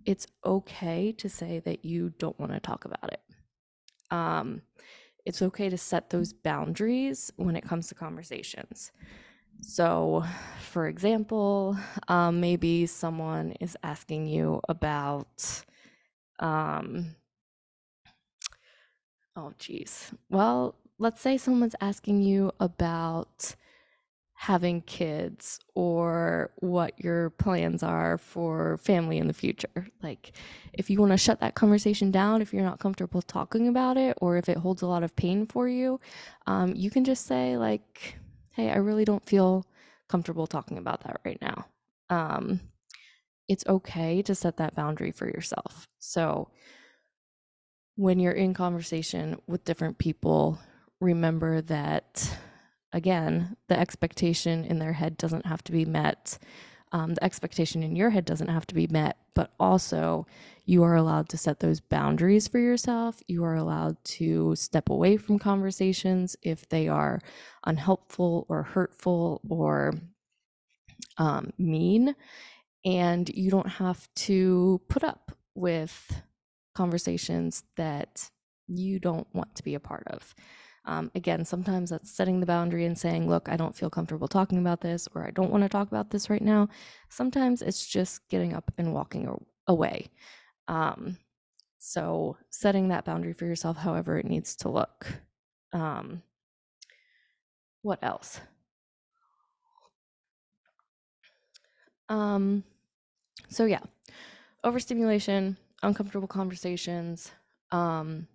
it's 0.05 0.27
okay 0.45 1.13
to 1.13 1.29
say 1.29 1.61
that 1.61 1.85
you 1.85 2.11
don't 2.19 2.39
want 2.39 2.53
to 2.53 2.61
talk 2.61 2.85
about 2.85 3.13
it. 3.13 3.21
Um, 4.11 4.63
it's 5.25 5.43
okay 5.43 5.69
to 5.69 5.77
set 5.79 6.11
those 6.11 6.33
boundaries 6.33 7.33
when 7.37 7.57
it 7.57 7.65
comes 7.65 7.89
to 7.89 7.95
conversations. 7.95 8.93
So, 9.61 10.25
for 10.61 10.87
example, 10.87 11.77
um, 12.09 12.41
maybe 12.41 12.87
someone 12.87 13.53
is 13.61 13.77
asking 13.83 14.29
you 14.29 14.61
about, 14.69 15.65
um, 16.39 17.17
oh, 19.35 19.53
geez. 19.59 20.13
Well, 20.29 20.77
let's 20.99 21.21
say 21.21 21.37
someone's 21.37 21.77
asking 21.81 22.23
you 22.23 22.53
about 22.61 23.55
having 24.39 24.83
kids 24.83 25.59
or 25.75 26.51
what 26.57 26.99
your 27.03 27.31
plans 27.31 27.83
are 27.83 28.19
for 28.19 28.77
family 28.79 29.17
in 29.17 29.27
the 29.27 29.33
future. 29.33 29.89
Like, 30.03 30.33
if 30.75 30.91
you 30.91 31.01
want 31.01 31.13
to 31.13 31.19
shut 31.19 31.41
that 31.41 31.55
conversation 31.55 32.11
down, 32.11 32.43
if 32.43 32.53
you're 32.53 32.63
not 32.63 32.79
comfortable 32.79 33.23
talking 33.23 33.67
about 33.67 33.97
it, 33.97 34.17
or 34.21 34.37
if 34.37 34.49
it 34.49 34.59
holds 34.59 34.83
a 34.83 34.87
lot 34.87 35.03
of 35.03 35.17
pain 35.17 35.47
for 35.47 35.67
you, 35.67 36.01
um, 36.47 36.75
you 36.77 36.91
can 36.91 37.03
just 37.05 37.27
say, 37.27 37.57
like, 37.57 38.19
hey, 38.51 38.71
I 38.71 38.77
really 38.77 39.07
don't 39.07 39.25
feel 39.25 39.67
comfortable 40.09 40.47
talking 40.47 40.77
about 40.77 41.03
that 41.05 41.21
right 41.25 41.41
now. 41.41 41.67
Um, 42.11 42.61
it's 43.49 43.67
okay 43.67 44.21
to 44.23 44.35
set 44.35 44.59
that 44.59 44.75
boundary 44.75 45.13
for 45.13 45.27
yourself. 45.27 45.89
So, 45.99 46.51
when 47.97 48.21
you're 48.21 48.33
in 48.33 48.53
conversation 48.53 49.41
with 49.47 49.65
different 49.65 49.97
people, 49.97 50.59
remember 51.01 51.61
that 51.63 52.37
again, 52.93 53.57
the 53.69 53.79
expectation 53.79 54.65
in 54.65 54.79
their 54.79 54.95
head 54.95 55.19
doesn't 55.19 55.47
have 55.47 55.63
to 55.65 55.73
be 55.73 55.85
met. 55.85 56.39
Um, 56.93 57.15
the 57.15 57.25
expectation 57.25 57.83
in 57.83 57.97
your 57.97 58.11
head 58.11 58.25
doesn't 58.25 58.49
have 58.49 58.67
to 58.69 58.75
be 58.75 58.87
met, 58.87 59.19
but 59.35 59.53
also 59.59 60.27
you 60.65 60.83
are 60.83 60.95
allowed 60.95 61.29
to 61.31 61.37
set 61.37 61.61
those 61.61 61.81
boundaries 61.81 62.49
for 62.49 62.59
yourself. 62.59 63.23
You 63.29 63.45
are 63.45 63.55
allowed 63.55 64.03
to 64.05 64.55
step 64.57 64.89
away 64.89 65.17
from 65.17 65.39
conversations 65.39 66.37
if 66.43 66.69
they 66.69 66.89
are 66.89 67.21
unhelpful 67.65 68.47
or 68.49 68.63
hurtful 68.63 69.43
or 69.49 69.95
um, 71.19 71.53
mean. 71.59 72.15
And 72.85 73.29
you 73.29 73.51
don't 73.51 73.69
have 73.69 74.09
to 74.15 74.81
put 74.89 75.05
up 75.05 75.33
with 75.55 76.23
conversations 76.75 77.65
that 77.77 78.31
you 78.69 78.99
don't 78.99 79.27
want 79.35 79.55
to 79.57 79.63
be 79.65 79.75
a 79.75 79.81
part 79.81 80.05
of. 80.07 80.35
Um, 80.87 81.11
again, 81.15 81.45
sometimes 81.45 81.91
that's 81.91 82.11
setting 82.11 82.41
the 82.41 82.47
boundary 82.47 82.85
and 82.85 82.97
saying, 82.97 83.29
look, 83.29 83.49
I 83.49 83.57
don't 83.57 83.75
feel 83.75 83.91
comfortable 83.91 84.29
talking 84.29 84.59
about 84.59 84.81
this, 84.81 85.09
or 85.15 85.27
I 85.27 85.31
don't 85.33 85.51
want 85.51 85.65
to 85.65 85.69
talk 85.69 85.89
about 85.89 86.11
this 86.11 86.31
right 86.31 86.43
now. 86.43 86.69
Sometimes 87.11 87.61
it's 87.63 87.87
just 87.87 88.29
getting 88.29 88.55
up 88.55 88.73
and 88.79 88.95
walking 88.95 89.29
away. 89.67 90.11
Um, 90.69 91.19
so, 91.79 92.37
setting 92.51 92.89
that 92.89 93.05
boundary 93.05 93.33
for 93.33 93.47
yourself, 93.47 93.77
however 93.77 94.19
it 94.19 94.27
needs 94.27 94.57
to 94.57 94.69
look. 94.69 95.07
Um, 95.73 96.23
what 97.83 97.99
else? 98.03 98.41
Um, 102.09 102.65
so, 103.49 103.65
yeah, 103.65 103.81
overstimulation, 104.65 105.57
uncomfortable 105.83 106.29
conversations. 106.29 107.33
Um, 107.73 108.29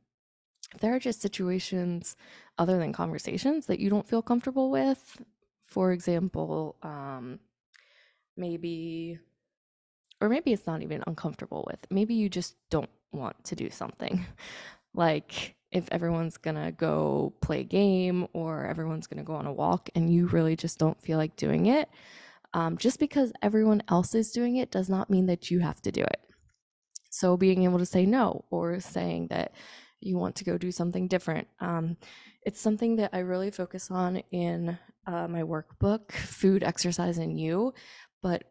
there 0.79 0.95
are 0.95 0.99
just 0.99 1.21
situations 1.21 2.15
other 2.57 2.77
than 2.77 2.93
conversations 2.93 3.65
that 3.65 3.79
you 3.79 3.89
don't 3.89 4.07
feel 4.07 4.21
comfortable 4.21 4.71
with. 4.71 5.21
For 5.67 5.91
example, 5.91 6.75
um, 6.81 7.39
maybe, 8.37 9.19
or 10.19 10.29
maybe 10.29 10.53
it's 10.53 10.67
not 10.67 10.81
even 10.81 11.03
uncomfortable 11.07 11.65
with, 11.67 11.79
maybe 11.89 12.13
you 12.13 12.29
just 12.29 12.55
don't 12.69 12.89
want 13.11 13.43
to 13.45 13.55
do 13.55 13.69
something. 13.69 14.25
like 14.93 15.55
if 15.71 15.87
everyone's 15.91 16.37
gonna 16.37 16.71
go 16.71 17.33
play 17.41 17.61
a 17.61 17.65
game 17.65 18.27
or 18.33 18.65
everyone's 18.65 19.07
gonna 19.07 19.23
go 19.23 19.35
on 19.35 19.47
a 19.47 19.53
walk 19.53 19.89
and 19.95 20.13
you 20.13 20.27
really 20.27 20.55
just 20.55 20.77
don't 20.77 21.01
feel 21.01 21.17
like 21.17 21.35
doing 21.35 21.67
it, 21.67 21.89
um, 22.53 22.77
just 22.77 22.99
because 22.99 23.31
everyone 23.41 23.81
else 23.87 24.13
is 24.13 24.31
doing 24.31 24.57
it 24.57 24.71
does 24.71 24.89
not 24.89 25.09
mean 25.09 25.27
that 25.27 25.49
you 25.49 25.59
have 25.59 25.81
to 25.81 25.91
do 25.91 26.01
it. 26.01 26.19
So 27.09 27.37
being 27.37 27.63
able 27.63 27.79
to 27.79 27.85
say 27.85 28.05
no 28.05 28.45
or 28.49 28.79
saying 28.79 29.27
that 29.27 29.53
you 30.01 30.17
want 30.17 30.35
to 30.37 30.43
go 30.43 30.57
do 30.57 30.71
something 30.71 31.07
different. 31.07 31.47
Um, 31.59 31.97
it's 32.43 32.59
something 32.59 32.95
that 32.97 33.11
I 33.13 33.19
really 33.19 33.51
focus 33.51 33.91
on 33.91 34.17
in 34.31 34.77
uh, 35.07 35.27
my 35.27 35.43
workbook, 35.43 36.11
Food, 36.11 36.63
Exercise, 36.63 37.17
and 37.17 37.39
You. 37.39 37.73
But 38.21 38.43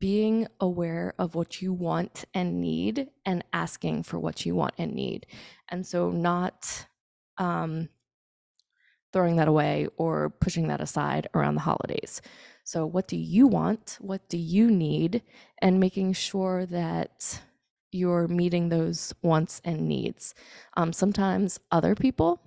being 0.00 0.46
aware 0.60 1.14
of 1.18 1.34
what 1.34 1.60
you 1.60 1.72
want 1.72 2.24
and 2.32 2.60
need 2.60 3.08
and 3.26 3.44
asking 3.52 4.02
for 4.02 4.18
what 4.18 4.46
you 4.46 4.54
want 4.54 4.74
and 4.78 4.94
need. 4.94 5.26
And 5.68 5.86
so 5.86 6.10
not 6.10 6.86
um, 7.36 7.88
throwing 9.12 9.36
that 9.36 9.48
away 9.48 9.88
or 9.96 10.30
pushing 10.30 10.68
that 10.68 10.80
aside 10.80 11.28
around 11.34 11.54
the 11.54 11.60
holidays. 11.60 12.22
So, 12.64 12.86
what 12.86 13.06
do 13.06 13.16
you 13.16 13.46
want? 13.46 13.98
What 14.00 14.28
do 14.28 14.38
you 14.38 14.70
need? 14.70 15.22
And 15.60 15.78
making 15.78 16.14
sure 16.14 16.64
that 16.66 17.40
you're 17.94 18.26
meeting 18.26 18.68
those 18.68 19.14
wants 19.22 19.60
and 19.64 19.88
needs. 19.88 20.34
Um, 20.76 20.92
sometimes 20.92 21.60
other 21.70 21.94
people 21.94 22.40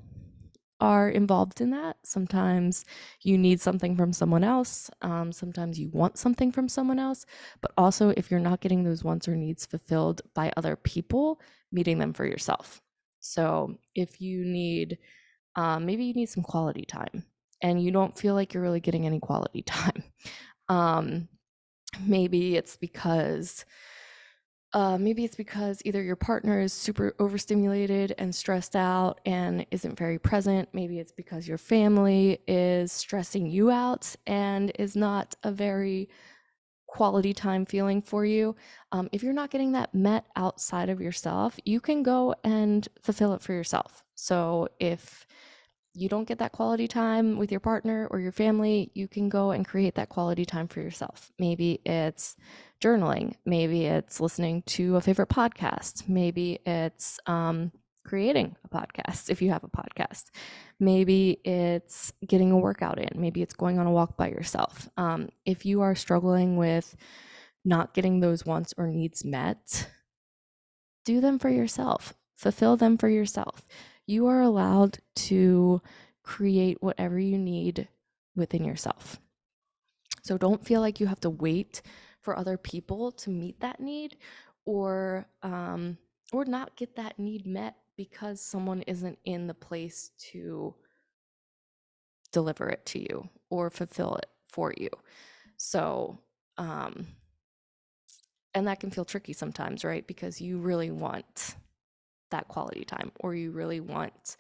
are 0.80 1.10
involved 1.10 1.62
in 1.62 1.72
that. 1.72 1.98
Sometimes 2.04 2.86
you 3.24 3.38
need 3.38 3.62
something 3.62 3.96
from 3.96 4.14
someone 4.14 4.44
else. 4.44 4.92
Um, 5.02 5.32
sometimes 5.32 5.80
you 5.80 5.90
want 5.90 6.18
something 6.18 6.52
from 6.52 6.68
someone 6.68 7.00
else. 7.00 7.26
But 7.62 7.72
also, 7.78 8.10
if 8.10 8.30
you're 8.30 8.40
not 8.40 8.60
getting 8.62 8.84
those 8.84 9.04
wants 9.04 9.28
or 9.28 9.36
needs 9.36 9.66
fulfilled 9.66 10.22
by 10.36 10.52
other 10.58 10.76
people, 10.76 11.42
meeting 11.72 11.98
them 11.98 12.14
for 12.14 12.26
yourself. 12.26 12.82
So 13.20 13.80
if 13.96 14.22
you 14.22 14.46
need, 14.46 14.98
um, 15.56 15.86
maybe 15.86 16.06
you 16.06 16.14
need 16.14 16.30
some 16.30 16.44
quality 16.44 16.86
time 16.86 17.24
and 17.64 17.82
you 17.82 17.92
don't 17.92 18.18
feel 18.18 18.36
like 18.36 18.54
you're 18.54 18.64
really 18.64 18.80
getting 18.80 19.06
any 19.06 19.20
quality 19.20 19.62
time. 19.66 20.04
Um, 20.70 21.30
maybe 22.06 22.58
it's 22.58 22.76
because 22.76 23.66
uh, 24.74 24.98
maybe 24.98 25.24
it's 25.24 25.36
because 25.36 25.82
either 25.86 26.02
your 26.02 26.16
partner 26.16 26.60
is 26.60 26.74
super 26.74 27.16
overstimulated 27.20 28.14
and 28.18 28.36
stressed 28.36 28.76
out 28.76 29.22
and 29.26 29.66
isn't 29.72 29.98
very 29.98 30.20
present. 30.20 30.68
Maybe 30.74 31.00
it's 31.00 31.14
because 31.14 31.48
your 31.48 31.58
family 31.58 32.40
is 32.48 32.92
stressing 32.92 33.46
you 33.48 33.72
out 33.72 34.14
and 34.26 34.72
is 34.78 34.96
not 34.96 35.36
a 35.44 35.52
very 35.52 36.10
quality 36.88 37.34
time 37.34 37.66
feeling 37.66 38.02
for 38.02 38.26
you. 38.26 38.56
Um, 38.92 39.10
if 39.12 39.24
you're 39.24 39.34
not 39.34 39.52
getting 39.52 39.74
that 39.74 39.94
met 39.94 40.26
outside 40.36 40.90
of 40.90 41.00
yourself, 41.00 41.58
you 41.64 41.80
can 41.80 42.04
go 42.04 42.36
and 42.44 42.88
fulfill 43.02 43.34
it 43.34 43.42
for 43.42 43.54
yourself. 43.54 44.04
So 44.16 44.68
if 44.80 45.26
you 45.98 46.08
don't 46.08 46.28
get 46.28 46.38
that 46.38 46.52
quality 46.52 46.88
time 46.88 47.38
with 47.38 47.52
your 47.52 47.60
partner 47.60 48.08
or 48.12 48.20
your 48.20 48.32
family, 48.32 48.92
you 48.94 49.08
can 49.08 49.30
go 49.30 49.50
and 49.52 49.68
create 49.68 49.96
that 49.96 50.10
quality 50.10 50.46
time 50.46 50.68
for 50.68 50.80
yourself. 50.80 51.32
Maybe 51.40 51.82
it's 51.86 52.36
journaling, 52.80 53.34
maybe 53.46 53.86
it's 53.86 54.22
listening 54.22 54.62
to 54.68 54.96
a 54.98 55.02
favorite 55.02 55.30
podcast, 55.30 56.08
maybe 56.08 56.60
it's 56.68 57.20
um, 57.26 57.72
creating 58.06 58.56
a 58.64 58.70
podcast 58.70 59.32
if 59.32 59.42
you 59.42 59.50
have 59.50 59.64
a 59.64 59.70
podcast, 59.70 60.26
maybe 60.80 61.40
it's 61.44 62.14
getting 62.26 62.52
a 62.52 62.58
workout 62.58 63.00
in, 63.00 63.10
maybe 63.20 63.42
it's 63.42 63.56
going 63.56 63.80
on 63.80 63.88
a 63.88 63.92
walk 63.92 64.16
by 64.16 64.30
yourself. 64.30 64.88
Um, 64.98 65.30
if 65.46 65.66
you 65.66 65.82
are 65.82 65.96
struggling 65.96 66.58
with 66.58 66.96
not 67.66 67.96
getting 67.96 68.20
those 68.20 68.46
wants 68.46 68.72
or 68.78 68.86
needs 68.86 69.26
met, 69.26 69.90
do 71.06 71.22
them 71.22 71.40
for 71.40 71.50
yourself, 71.50 72.14
fulfill 72.36 72.78
them 72.78 73.00
for 73.00 73.10
yourself 73.10 73.66
you 74.08 74.28
are 74.28 74.42
allowed 74.42 74.98
to 75.16 75.82
create 76.24 76.82
whatever 76.82 77.20
you 77.20 77.38
need 77.38 77.88
within 78.36 78.64
yourself. 78.64 79.20
So 80.24 80.38
don't 80.38 80.66
feel 80.66 80.82
like 80.82 81.00
you 81.00 81.08
have 81.08 81.20
to 81.22 81.30
wait 81.30 81.82
for 82.22 82.38
other 82.38 82.58
people 82.58 83.12
to 83.12 83.30
meet 83.30 83.60
that 83.60 83.80
need 83.80 84.18
or 84.66 85.28
um, 85.44 85.98
or 86.34 86.44
not 86.46 86.76
get 86.76 86.96
that 86.96 87.20
need 87.20 87.46
met 87.46 87.76
because 87.96 88.42
someone 88.42 88.82
isn't 88.82 89.20
in 89.24 89.48
the 89.48 89.54
place 89.54 90.12
to 90.32 90.76
deliver 92.32 92.68
it 92.70 92.86
to 92.86 93.00
you 93.00 93.30
or 93.50 93.70
fulfill 93.70 94.16
it 94.16 94.30
for 94.50 94.74
you. 94.78 94.90
So 95.56 96.20
um, 96.58 97.08
and 98.54 98.68
that 98.68 98.80
can 98.80 98.92
feel 98.92 99.06
tricky 99.06 99.34
sometimes, 99.34 99.86
right? 99.86 100.06
Because 100.06 100.42
you 100.42 100.58
really 100.58 100.92
want 100.92 101.56
that 102.30 102.48
quality 102.48 102.84
time 102.84 103.12
or 103.20 103.34
you 103.34 103.52
really 103.52 103.80
want 103.80 104.38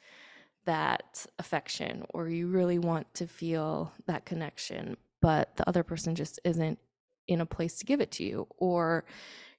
that 0.65 1.25
affection 1.39 2.05
or 2.09 2.27
you 2.27 2.47
really 2.47 2.77
want 2.77 3.11
to 3.13 3.25
feel 3.25 3.93
that 4.05 4.25
connection 4.25 4.97
but 5.21 5.55
the 5.55 5.67
other 5.67 5.83
person 5.83 6.15
just 6.15 6.39
isn't 6.43 6.79
in 7.27 7.41
a 7.41 7.45
place 7.45 7.77
to 7.77 7.85
give 7.85 8.01
it 8.01 8.11
to 8.11 8.23
you 8.23 8.47
or 8.57 9.05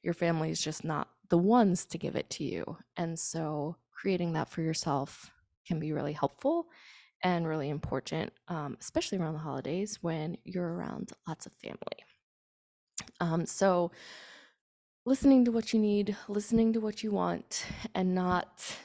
your 0.02 0.14
family 0.14 0.50
is 0.50 0.60
just 0.60 0.84
not 0.84 1.08
the 1.28 1.38
ones 1.38 1.84
to 1.86 1.98
give 1.98 2.16
it 2.16 2.30
to 2.30 2.44
you. 2.44 2.76
And 2.96 3.18
so 3.18 3.76
creating 3.92 4.32
that 4.32 4.48
for 4.48 4.62
yourself 4.62 5.30
can 5.66 5.78
be 5.78 5.92
really 5.92 6.12
helpful 6.12 6.68
and 7.22 7.46
really 7.48 7.68
important 7.68 8.32
um, 8.46 8.76
especially 8.80 9.18
around 9.18 9.34
the 9.34 9.40
holidays 9.40 9.98
when 10.00 10.36
you're 10.44 10.72
around 10.72 11.12
lots 11.26 11.46
of 11.46 11.52
family. 11.54 12.04
Um, 13.20 13.44
so 13.44 13.90
listening 15.09 15.42
to 15.42 15.51
what 15.51 15.73
you 15.73 15.81
need, 15.81 16.14
listening 16.29 16.71
to 16.75 16.81
what 16.81 17.03
you 17.03 17.11
want, 17.11 17.64
and 17.94 18.14
not 18.14 18.77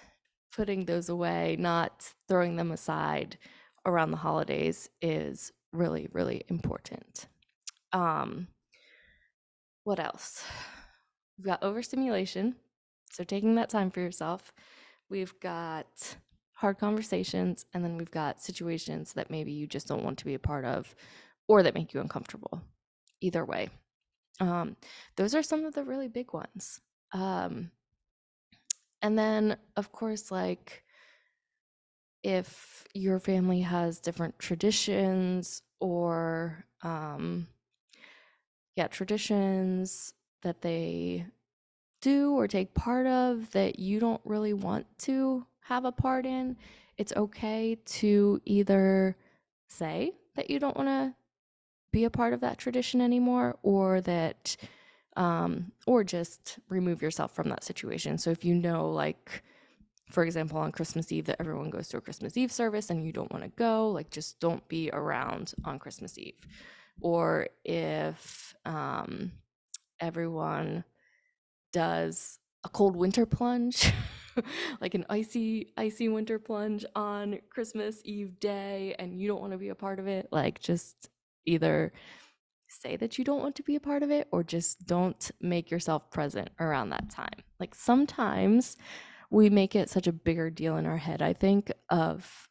putting 0.56 0.86
those 0.86 1.10
away, 1.10 1.58
not 1.60 2.14
throwing 2.30 2.56
them 2.56 2.72
aside 2.72 3.38
around 3.86 4.10
the 4.10 4.18
holidays 4.18 4.90
is 5.02 5.52
really, 5.74 6.08
really 6.14 6.42
important. 6.48 7.26
Um, 7.92 8.48
what 9.84 10.00
else? 10.00 10.46
We've 11.38 11.48
got 11.48 11.62
overstimulation. 11.62 12.56
So 13.12 13.26
taking 13.26 13.56
that 13.56 13.70
time 13.70 13.92
for 13.92 14.00
yourself. 14.00 14.54
We've 15.10 15.38
got 15.42 16.16
hard 16.54 16.80
conversations, 16.80 17.66
and 17.74 17.84
then 17.84 17.98
we've 17.98 18.10
got 18.10 18.42
situations 18.42 19.12
that 19.14 19.30
maybe 19.30 19.52
you 19.52 19.68
just 19.68 19.90
don't 19.90 20.06
want 20.06 20.20
to 20.20 20.26
be 20.26 20.36
a 20.36 20.40
part 20.40 20.64
of 20.64 20.96
or 21.50 21.64
that 21.64 21.76
make 21.76 21.94
you 21.94 22.00
uncomfortable. 22.00 22.62
Either 23.20 23.44
way, 23.44 23.70
um, 24.40 24.76
those 25.16 25.36
are 25.36 25.44
some 25.44 25.66
of 25.66 25.74
the 25.74 25.84
really 25.84 26.08
big 26.08 26.34
ones. 26.34 26.82
Um, 27.12 27.72
and 29.02 29.18
then, 29.18 29.58
of 29.76 29.92
course, 29.92 30.32
like 30.32 30.84
if 32.24 32.86
your 32.94 33.20
family 33.20 33.62
has 33.62 34.00
different 34.00 34.40
traditions 34.40 35.62
or, 35.80 36.66
um, 36.82 37.48
yeah, 38.76 38.88
traditions 38.88 40.14
that 40.42 40.62
they 40.62 41.26
do 42.02 42.34
or 42.34 42.48
take 42.48 42.74
part 42.74 43.08
of 43.08 43.52
that 43.52 43.78
you 43.80 44.00
don't 44.00 44.22
really 44.26 44.54
want 44.54 44.86
to 45.00 45.46
have 45.62 45.86
a 45.86 45.92
part 45.92 46.26
in, 46.26 46.58
it's 46.98 47.14
okay 47.16 47.78
to 47.86 48.42
either 48.46 49.16
say 49.68 50.14
that 50.36 50.50
you 50.50 50.60
don't 50.60 50.78
want 50.78 50.90
to 50.90 51.14
be 51.94 52.04
a 52.04 52.10
part 52.10 52.34
of 52.34 52.42
that 52.42 52.58
tradition 52.58 53.00
anymore 53.00 53.58
or 53.64 54.02
that 54.02 54.58
um, 55.16 55.72
or 55.86 56.04
just 56.04 56.58
remove 56.68 57.02
yourself 57.02 57.34
from 57.34 57.48
that 57.50 57.64
situation. 57.64 58.18
So 58.18 58.32
if 58.32 58.44
you 58.44 58.56
know 58.56 58.90
like 58.90 59.44
for 60.10 60.24
example 60.26 60.60
on 60.60 60.72
christmas 60.72 61.12
eve 61.12 61.26
that 61.26 61.38
everyone 61.40 61.70
goes 61.70 61.88
to 61.88 61.98
a 61.98 62.02
christmas 62.02 62.36
eve 62.36 62.52
service 62.52 62.90
and 62.90 63.04
you 63.04 63.12
don't 63.12 63.32
want 63.32 63.42
to 63.42 63.50
go 63.52 63.90
like 63.90 64.12
just 64.12 64.38
don't 64.40 64.68
be 64.68 64.90
around 64.92 65.54
on 65.64 65.80
christmas 65.80 66.18
eve. 66.18 66.36
Or 67.02 67.48
if 67.64 68.54
um, 68.66 69.32
everyone 70.00 70.84
does 71.72 72.40
a 72.64 72.70
cold 72.70 72.96
winter 72.96 73.26
plunge 73.26 73.92
like 74.82 74.94
an 74.94 75.06
icy 75.10 75.74
icy 75.78 76.10
winter 76.10 76.40
plunge 76.40 76.86
on 76.96 77.40
christmas 77.50 78.02
eve 78.04 78.40
day 78.40 78.96
and 79.00 79.20
you 79.20 79.28
don't 79.28 79.42
want 79.42 79.52
to 79.52 79.58
be 79.58 79.70
a 79.70 79.76
part 79.76 80.00
of 80.00 80.08
it 80.08 80.28
like 80.32 80.60
just 80.60 81.10
either 81.46 81.94
say 82.68 82.96
that 82.98 83.18
you 83.18 83.24
don't 83.24 83.42
want 83.42 83.56
to 83.56 83.64
be 83.64 83.76
a 83.76 83.80
part 83.80 84.04
of 84.04 84.12
it 84.12 84.28
or 84.32 84.44
just 84.44 84.86
don't 84.88 85.32
make 85.42 85.70
yourself 85.70 86.10
present 86.12 86.50
around 86.60 86.90
that 86.90 87.10
time. 87.10 87.44
Like 87.60 87.76
sometimes 87.76 88.78
we 89.30 89.50
make 89.50 89.76
it 89.76 89.90
such 89.90 90.08
a 90.08 90.14
bigger 90.14 90.50
deal 90.50 90.78
in 90.78 90.86
our 90.86 90.98
head, 90.98 91.22
I 91.22 91.34
think, 91.34 91.72
of 91.90 92.50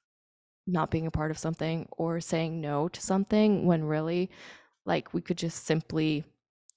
not 0.67 0.91
being 0.91 1.07
a 1.07 1.11
part 1.11 1.31
of 1.31 1.39
something 1.39 1.89
or 1.93 2.21
saying 2.21 2.61
no 2.61 2.89
to 2.89 3.01
something 3.01 3.67
when 3.67 3.85
really 3.85 4.31
like 4.87 5.13
we 5.13 5.21
could 5.21 5.39
just 5.39 5.67
simply 5.67 6.25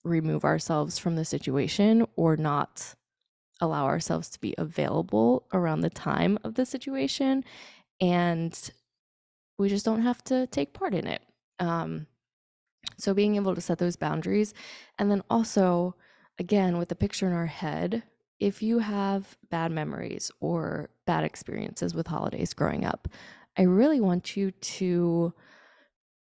remove 0.04 0.44
ourselves 0.44 0.98
from 0.98 1.16
the 1.16 1.26
situation 1.26 2.06
or 2.16 2.36
not 2.36 2.96
allow 3.62 3.86
ourselves 3.86 4.30
to 4.30 4.42
be 4.42 4.54
available 4.58 5.48
around 5.54 5.82
the 5.82 5.90
time 5.90 6.38
of 6.44 6.56
the 6.56 6.66
situation 6.66 7.44
and 8.02 8.72
we 9.58 9.70
just 9.70 9.86
don't 9.86 10.02
have 10.02 10.24
to 10.24 10.46
take 10.48 10.74
part 10.74 10.94
in 10.94 11.08
it 11.08 11.22
um, 11.60 12.08
so 12.98 13.14
being 13.14 13.36
able 13.36 13.56
to 13.56 13.62
set 13.62 13.78
those 13.78 13.96
boundaries 13.96 14.54
and 15.00 15.10
then 15.12 15.24
also 15.30 15.96
again 16.40 16.78
with 16.78 16.90
the 16.90 16.96
picture 16.96 17.28
in 17.28 17.34
our 17.34 17.48
head 17.48 18.04
if 18.40 18.62
you 18.62 18.80
have 18.80 19.38
bad 19.50 19.72
memories 19.72 20.32
or 20.40 20.90
bad 21.06 21.24
experiences 21.24 21.94
with 21.94 22.08
holidays 22.08 22.54
growing 22.54 22.86
up, 22.86 23.08
I 23.58 23.64
really 23.64 24.02
want 24.02 24.36
you 24.36 24.52
to 24.52 25.34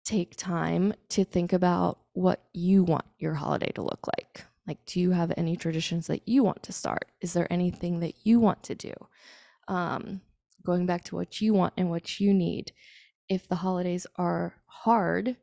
take 0.05 0.37
time 0.37 0.95
to 1.11 1.25
think 1.25 1.53
about 1.53 1.99
what 2.15 2.43
you 2.55 2.83
want 2.83 3.05
your 3.19 3.35
holiday 3.35 3.71
to 3.75 3.83
look 3.83 4.07
like. 4.17 4.45
Like, 4.67 4.79
do 4.87 5.01
you 5.01 5.11
have 5.11 5.33
any 5.37 5.57
traditions 5.57 6.07
that 6.07 6.27
you 6.27 6.43
want 6.43 6.63
to 6.65 6.73
start? 6.73 7.11
Is 7.21 7.35
there 7.35 7.51
anything 7.53 8.01
that 8.01 8.15
you 8.25 8.41
want 8.41 8.63
to 8.65 8.75
do? 8.75 8.93
Um, 9.67 10.23
going 10.65 10.87
back 10.87 11.05
to 11.05 11.17
what 11.17 11.41
you 11.41 11.53
want 11.53 11.75
and 11.77 11.91
what 11.91 12.21
you 12.21 12.33
need. 12.33 12.73
If 13.29 13.49
the 13.49 13.57
holidays 13.57 14.07
are 14.17 14.55
hard, 14.67 15.37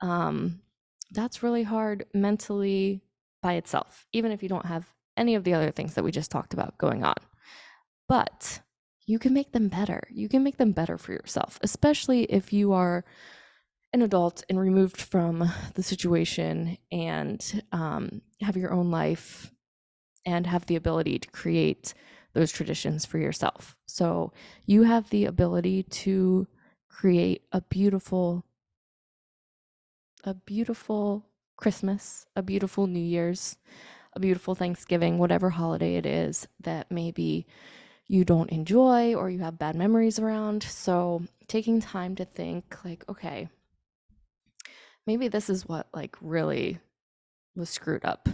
um, 0.00 0.60
that's 1.10 1.42
really 1.42 1.64
hard 1.64 2.06
mentally 2.14 3.02
by 3.42 3.54
itself, 3.54 4.06
even 4.12 4.32
if 4.32 4.42
you 4.42 4.48
don't 4.48 4.66
have 4.66 4.86
any 5.16 5.34
of 5.34 5.44
the 5.44 5.54
other 5.54 5.70
things 5.70 5.94
that 5.94 6.04
we 6.04 6.12
just 6.12 6.30
talked 6.30 6.54
about 6.54 6.78
going 6.78 7.04
on. 7.04 7.16
But 8.08 8.60
you 9.06 9.18
can 9.18 9.32
make 9.32 9.52
them 9.52 9.68
better. 9.68 10.06
You 10.10 10.28
can 10.28 10.44
make 10.44 10.56
them 10.56 10.72
better 10.72 10.96
for 10.96 11.12
yourself, 11.12 11.58
especially 11.62 12.24
if 12.24 12.52
you 12.52 12.72
are 12.72 13.04
an 13.92 14.02
adult 14.02 14.44
and 14.48 14.58
removed 14.58 15.00
from 15.00 15.50
the 15.74 15.82
situation 15.82 16.78
and 16.92 17.62
um, 17.72 18.22
have 18.40 18.56
your 18.56 18.72
own 18.72 18.90
life 18.90 19.52
and 20.24 20.46
have 20.46 20.66
the 20.66 20.76
ability 20.76 21.18
to 21.18 21.28
create 21.30 21.94
those 22.32 22.52
traditions 22.52 23.04
for 23.04 23.18
yourself. 23.18 23.76
So 23.86 24.32
you 24.66 24.84
have 24.84 25.10
the 25.10 25.24
ability 25.24 25.82
to 25.84 26.46
create 26.90 27.42
a 27.52 27.62
beautiful 27.62 28.44
a 30.24 30.34
beautiful 30.34 31.24
Christmas, 31.56 32.26
a 32.36 32.42
beautiful 32.42 32.86
New 32.86 33.00
Year's, 33.00 33.56
a 34.12 34.20
beautiful 34.20 34.54
Thanksgiving, 34.54 35.16
whatever 35.16 35.48
holiday 35.48 35.96
it 35.96 36.04
is 36.04 36.46
that 36.60 36.90
maybe 36.90 37.46
you 38.06 38.24
don't 38.24 38.50
enjoy 38.50 39.14
or 39.14 39.30
you 39.30 39.38
have 39.38 39.58
bad 39.58 39.76
memories 39.76 40.18
around. 40.18 40.62
So, 40.62 41.22
taking 41.48 41.80
time 41.80 42.16
to 42.16 42.26
think, 42.26 42.84
like, 42.84 43.04
okay, 43.08 43.48
maybe 45.06 45.28
this 45.28 45.48
is 45.48 45.66
what, 45.66 45.86
like, 45.94 46.16
really 46.20 46.78
was 47.56 47.70
screwed 47.70 48.04
up 48.04 48.28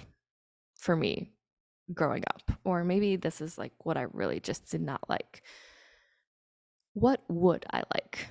for 0.74 0.96
me 0.96 1.30
growing 1.92 2.24
up, 2.28 2.58
or 2.64 2.84
maybe 2.84 3.16
this 3.16 3.40
is 3.40 3.58
like 3.58 3.72
what 3.84 3.96
I 3.96 4.06
really 4.12 4.40
just 4.40 4.70
did 4.70 4.80
not 4.80 5.08
like. 5.08 5.42
What 6.94 7.22
would 7.28 7.64
I 7.72 7.82
like? 7.94 8.28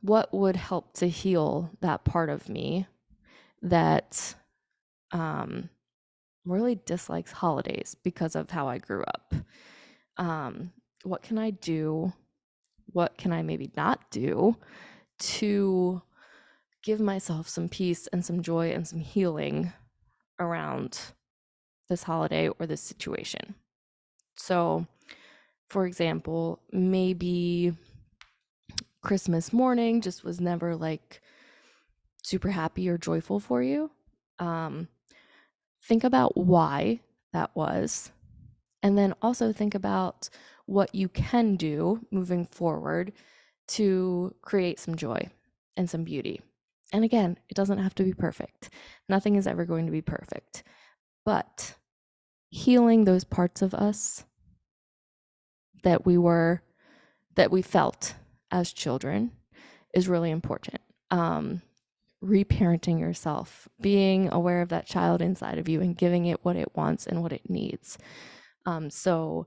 What 0.00 0.32
would 0.32 0.56
help 0.56 0.94
to 0.94 1.08
heal 1.08 1.70
that 1.80 2.04
part 2.04 2.30
of 2.30 2.48
me 2.48 2.86
that 3.62 4.34
um, 5.12 5.68
really 6.44 6.80
dislikes 6.86 7.32
holidays 7.32 7.96
because 8.02 8.34
of 8.34 8.50
how 8.50 8.68
I 8.68 8.78
grew 8.78 9.02
up. 9.02 9.34
Um, 10.16 10.72
what 11.04 11.22
can 11.22 11.38
I 11.38 11.50
do? 11.50 12.12
What 12.86 13.16
can 13.18 13.32
I 13.32 13.42
maybe 13.42 13.70
not 13.76 14.10
do 14.10 14.56
to 15.18 16.02
give 16.82 17.00
myself 17.00 17.48
some 17.48 17.68
peace 17.68 18.06
and 18.08 18.24
some 18.24 18.42
joy 18.42 18.70
and 18.70 18.86
some 18.86 19.00
healing 19.00 19.72
around 20.40 20.98
this 21.88 22.04
holiday 22.04 22.48
or 22.48 22.66
this 22.66 22.80
situation? 22.80 23.54
So, 24.36 24.86
for 25.68 25.86
example, 25.86 26.60
maybe 26.72 27.74
Christmas 29.02 29.52
morning 29.52 30.00
just 30.00 30.24
was 30.24 30.40
never 30.40 30.76
like 30.76 31.20
super 32.22 32.50
happy 32.50 32.88
or 32.88 32.98
joyful 32.98 33.40
for 33.40 33.62
you. 33.62 33.90
Um, 34.38 34.88
think 35.84 36.04
about 36.04 36.36
why 36.36 37.00
that 37.32 37.54
was. 37.54 38.10
And 38.82 38.96
then 38.96 39.14
also 39.22 39.52
think 39.52 39.74
about 39.74 40.28
what 40.66 40.94
you 40.94 41.08
can 41.08 41.56
do 41.56 42.06
moving 42.10 42.46
forward 42.46 43.12
to 43.68 44.34
create 44.42 44.78
some 44.78 44.94
joy 44.94 45.28
and 45.76 45.88
some 45.88 46.04
beauty. 46.04 46.40
And 46.92 47.04
again, 47.04 47.38
it 47.48 47.54
doesn't 47.54 47.78
have 47.78 47.94
to 47.96 48.04
be 48.04 48.14
perfect. 48.14 48.70
Nothing 49.08 49.36
is 49.36 49.46
ever 49.46 49.64
going 49.64 49.86
to 49.86 49.92
be 49.92 50.02
perfect. 50.02 50.62
But 51.24 51.74
healing 52.50 53.04
those 53.04 53.24
parts 53.24 53.60
of 53.60 53.74
us 53.74 54.24
that 55.82 56.06
we 56.06 56.16
were, 56.16 56.62
that 57.34 57.50
we 57.50 57.62
felt 57.62 58.14
as 58.50 58.72
children 58.72 59.32
is 59.94 60.08
really 60.08 60.30
important. 60.30 60.80
Um, 61.10 61.62
reparenting 62.22 62.98
yourself, 62.98 63.68
being 63.80 64.28
aware 64.32 64.60
of 64.60 64.70
that 64.70 64.86
child 64.86 65.22
inside 65.22 65.58
of 65.58 65.68
you 65.68 65.80
and 65.80 65.96
giving 65.96 66.26
it 66.26 66.44
what 66.44 66.56
it 66.56 66.74
wants 66.74 67.06
and 67.06 67.22
what 67.22 67.32
it 67.32 67.48
needs. 67.48 67.98
Um, 68.66 68.90
so, 68.90 69.46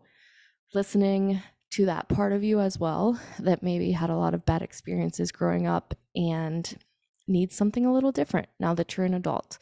listening 0.73 1.41
to 1.71 1.85
that 1.85 2.07
part 2.09 2.33
of 2.33 2.43
you 2.43 2.59
as 2.59 2.79
well 2.79 3.19
that 3.39 3.63
maybe 3.63 3.91
had 3.91 4.09
a 4.09 4.15
lot 4.15 4.33
of 4.33 4.45
bad 4.45 4.61
experiences 4.61 5.31
growing 5.31 5.67
up 5.67 5.93
and 6.15 6.77
needs 7.27 7.55
something 7.55 7.85
a 7.85 7.93
little 7.93 8.11
different 8.11 8.47
now 8.59 8.73
that 8.73 8.95
you're 8.95 9.05
an 9.05 9.13
adult. 9.13 9.57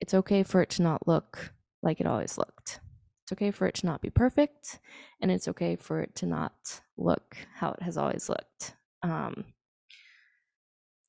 It's 0.00 0.14
okay 0.14 0.42
for 0.42 0.60
it 0.60 0.70
to 0.70 0.82
not 0.82 1.06
look 1.06 1.52
like 1.82 2.00
it 2.00 2.06
always 2.06 2.36
looked. 2.38 2.80
It's 3.22 3.32
okay 3.32 3.50
for 3.50 3.66
it 3.66 3.74
to 3.76 3.86
not 3.86 4.02
be 4.02 4.10
perfect, 4.10 4.78
and 5.20 5.30
it's 5.30 5.48
okay 5.48 5.76
for 5.76 6.00
it 6.00 6.14
to 6.16 6.26
not 6.26 6.80
look 6.98 7.36
how 7.54 7.70
it 7.72 7.82
has 7.82 7.96
always 7.96 8.28
looked. 8.28 8.74
Um, 9.04 9.44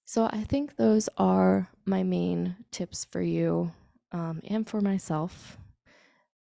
so 0.04 0.26
I 0.26 0.44
think 0.44 0.76
those 0.76 1.08
are 1.18 1.70
my 1.86 2.04
main 2.04 2.58
tips 2.70 3.06
for 3.06 3.22
you 3.22 3.72
um, 4.12 4.42
and 4.44 4.68
for 4.68 4.82
myself 4.82 5.58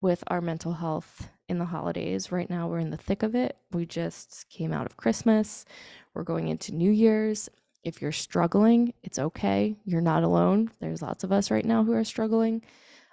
with 0.00 0.24
our 0.28 0.40
mental 0.40 0.72
health 0.72 1.28
in 1.48 1.58
the 1.58 1.66
holidays. 1.66 2.32
Right 2.32 2.48
now, 2.48 2.68
we're 2.68 2.78
in 2.78 2.90
the 2.90 2.96
thick 2.96 3.22
of 3.22 3.34
it. 3.34 3.56
We 3.70 3.84
just 3.84 4.46
came 4.48 4.72
out 4.72 4.86
of 4.86 4.96
Christmas, 4.96 5.66
we're 6.14 6.24
going 6.24 6.48
into 6.48 6.74
New 6.74 6.90
Year's. 6.90 7.48
If 7.84 8.00
you're 8.00 8.12
struggling, 8.12 8.94
it's 9.02 9.18
okay. 9.18 9.76
You're 9.84 10.00
not 10.00 10.22
alone. 10.22 10.70
There's 10.80 11.02
lots 11.02 11.24
of 11.24 11.32
us 11.32 11.50
right 11.50 11.64
now 11.64 11.82
who 11.84 11.92
are 11.92 12.04
struggling. 12.04 12.62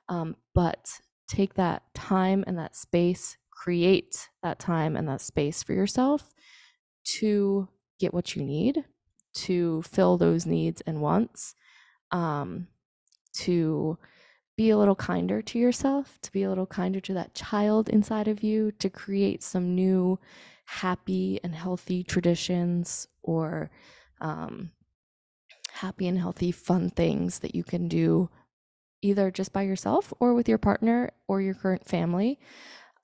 Um, 0.08 0.36
but 0.54 0.88
take 1.28 1.56
that 1.56 1.84
time 1.96 2.44
and 2.48 2.58
that 2.58 2.76
space, 2.76 3.38
create 3.52 4.30
that 4.44 4.60
time 4.60 4.96
and 4.96 5.08
that 5.10 5.22
space 5.22 5.64
for 5.64 5.74
yourself 5.74 6.34
to 7.20 7.68
get 8.00 8.14
what 8.14 8.36
you 8.36 8.44
need 8.44 8.86
to 9.34 9.82
fill 9.84 10.18
those 10.18 10.46
needs 10.46 10.82
and 10.82 11.02
wants, 11.02 11.56
um, 12.12 12.68
to 13.34 13.98
be 14.58 14.70
a 14.70 14.78
little 14.78 14.96
kinder 14.96 15.42
to 15.42 15.60
yourself, 15.60 16.20
to 16.22 16.32
be 16.32 16.44
a 16.44 16.50
little 16.50 16.66
kinder 16.66 17.00
to 17.00 17.14
that 17.14 17.34
child 17.34 17.88
inside 17.90 18.28
of 18.28 18.44
you, 18.44 18.72
to 18.72 18.90
create 18.90 19.44
some 19.44 19.76
new 19.76 20.20
happy 20.66 21.40
and 21.44 21.56
healthy 21.56 22.04
traditions 22.04 23.08
or 23.24 23.70
um, 24.22 24.72
happy 25.72 26.08
and 26.08 26.18
healthy 26.20 26.52
fun 26.52 26.90
things 26.90 27.40
that 27.40 27.56
you 27.56 27.64
can 27.64 27.88
do 27.88 28.30
either 29.02 29.32
just 29.32 29.54
by 29.54 29.62
yourself 29.62 30.14
or 30.20 30.34
with 30.34 30.50
your 30.50 30.58
partner 30.58 31.10
or 31.28 31.42
your 31.42 31.54
current 31.54 31.86
family. 31.88 32.38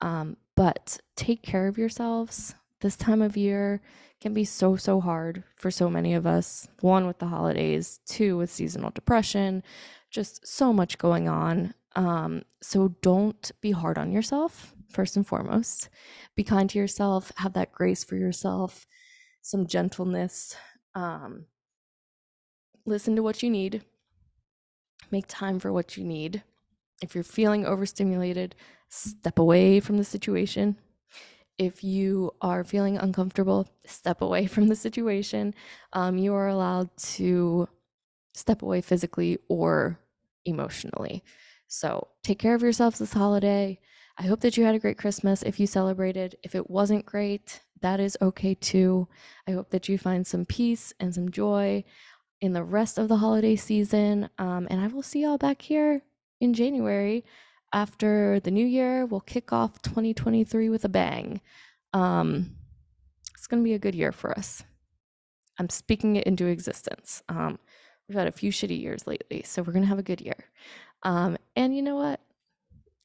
Um, 0.02 0.36
but 0.56 0.98
take 1.16 1.42
care 1.42 1.68
of 1.68 1.78
yourselves 1.78 2.54
this 2.80 2.96
time 2.96 3.22
of 3.22 3.36
year 3.36 3.80
can 4.20 4.34
be 4.34 4.44
so, 4.44 4.76
so 4.76 5.00
hard 5.00 5.44
for 5.56 5.70
so 5.70 5.90
many 5.90 6.14
of 6.14 6.26
us. 6.26 6.68
One, 6.80 7.06
with 7.06 7.18
the 7.18 7.26
holidays, 7.26 8.00
two, 8.06 8.36
with 8.36 8.50
seasonal 8.50 8.90
depression, 8.90 9.62
just 10.10 10.46
so 10.46 10.72
much 10.72 10.98
going 10.98 11.28
on. 11.28 11.74
Um, 11.94 12.42
so 12.62 12.88
don't 13.02 13.50
be 13.60 13.70
hard 13.70 13.98
on 13.98 14.12
yourself, 14.12 14.74
first 14.90 15.16
and 15.16 15.26
foremost. 15.26 15.88
Be 16.34 16.44
kind 16.44 16.68
to 16.70 16.78
yourself, 16.78 17.32
have 17.36 17.54
that 17.54 17.72
grace 17.72 18.04
for 18.04 18.16
yourself, 18.16 18.86
some 19.42 19.66
gentleness. 19.66 20.56
Um, 20.94 21.46
listen 22.84 23.16
to 23.16 23.22
what 23.22 23.42
you 23.42 23.50
need, 23.50 23.84
make 25.10 25.24
time 25.28 25.58
for 25.58 25.72
what 25.72 25.96
you 25.96 26.04
need. 26.04 26.42
If 27.02 27.14
you're 27.14 27.24
feeling 27.24 27.66
overstimulated, 27.66 28.54
step 28.88 29.38
away 29.38 29.80
from 29.80 29.98
the 29.98 30.04
situation 30.04 30.76
if 31.58 31.82
you 31.82 32.34
are 32.40 32.64
feeling 32.64 32.98
uncomfortable, 32.98 33.68
step 33.84 34.20
away 34.20 34.46
from 34.54 34.68
the 34.68 34.76
situation. 34.76 35.54
Um, 35.92 36.18
you 36.18 36.34
are 36.34 36.48
allowed 36.48 36.94
to 36.96 37.68
step 38.34 38.62
away 38.62 38.80
physically 38.80 39.38
or 39.48 39.98
emotionally. 40.44 41.24
So 41.68 42.08
take 42.22 42.38
care 42.38 42.54
of 42.54 42.62
yourselves 42.62 42.98
this 42.98 43.12
holiday. 43.12 43.80
I 44.18 44.24
hope 44.24 44.40
that 44.40 44.56
you 44.56 44.64
had 44.64 44.74
a 44.74 44.78
great 44.78 44.98
Christmas 44.98 45.42
if 45.42 45.58
you 45.58 45.66
celebrated. 45.66 46.36
If 46.42 46.54
it 46.54 46.70
wasn't 46.70 47.04
great, 47.04 47.60
that 47.80 48.00
is 48.00 48.16
okay 48.22 48.54
too. 48.54 49.08
I 49.46 49.52
hope 49.52 49.70
that 49.70 49.88
you 49.88 49.98
find 49.98 50.26
some 50.26 50.46
peace 50.46 50.92
and 51.00 51.14
some 51.14 51.30
joy 51.30 51.84
in 52.40 52.52
the 52.52 52.64
rest 52.64 52.98
of 52.98 53.08
the 53.08 53.16
holiday 53.16 53.56
season. 53.56 54.28
Um, 54.38 54.66
and 54.70 54.80
I 54.80 54.86
will 54.88 55.02
see 55.02 55.22
y'all 55.22 55.38
back 55.38 55.62
here 55.62 56.02
in 56.40 56.54
January 56.54 57.24
after 57.72 58.40
the 58.40 58.50
new 58.50 58.66
year, 58.66 59.06
we'll 59.06 59.20
kick 59.20 59.52
off 59.52 59.82
2023 59.82 60.68
with 60.68 60.84
a 60.84 60.88
bang. 60.88 61.40
Um, 61.92 62.56
it's 63.34 63.46
going 63.46 63.62
to 63.62 63.64
be 63.64 63.74
a 63.74 63.78
good 63.78 63.94
year 63.94 64.12
for 64.12 64.36
us. 64.36 64.62
I'm 65.58 65.68
speaking 65.68 66.16
it 66.16 66.24
into 66.24 66.46
existence. 66.46 67.22
Um, 67.28 67.58
we've 68.08 68.18
had 68.18 68.28
a 68.28 68.32
few 68.32 68.50
shitty 68.50 68.80
years 68.80 69.06
lately, 69.06 69.42
so 69.42 69.62
we're 69.62 69.72
going 69.72 69.84
to 69.84 69.88
have 69.88 69.98
a 69.98 70.02
good 70.02 70.20
year. 70.20 70.44
Um, 71.02 71.36
and 71.54 71.74
you 71.74 71.82
know 71.82 71.96
what? 71.96 72.20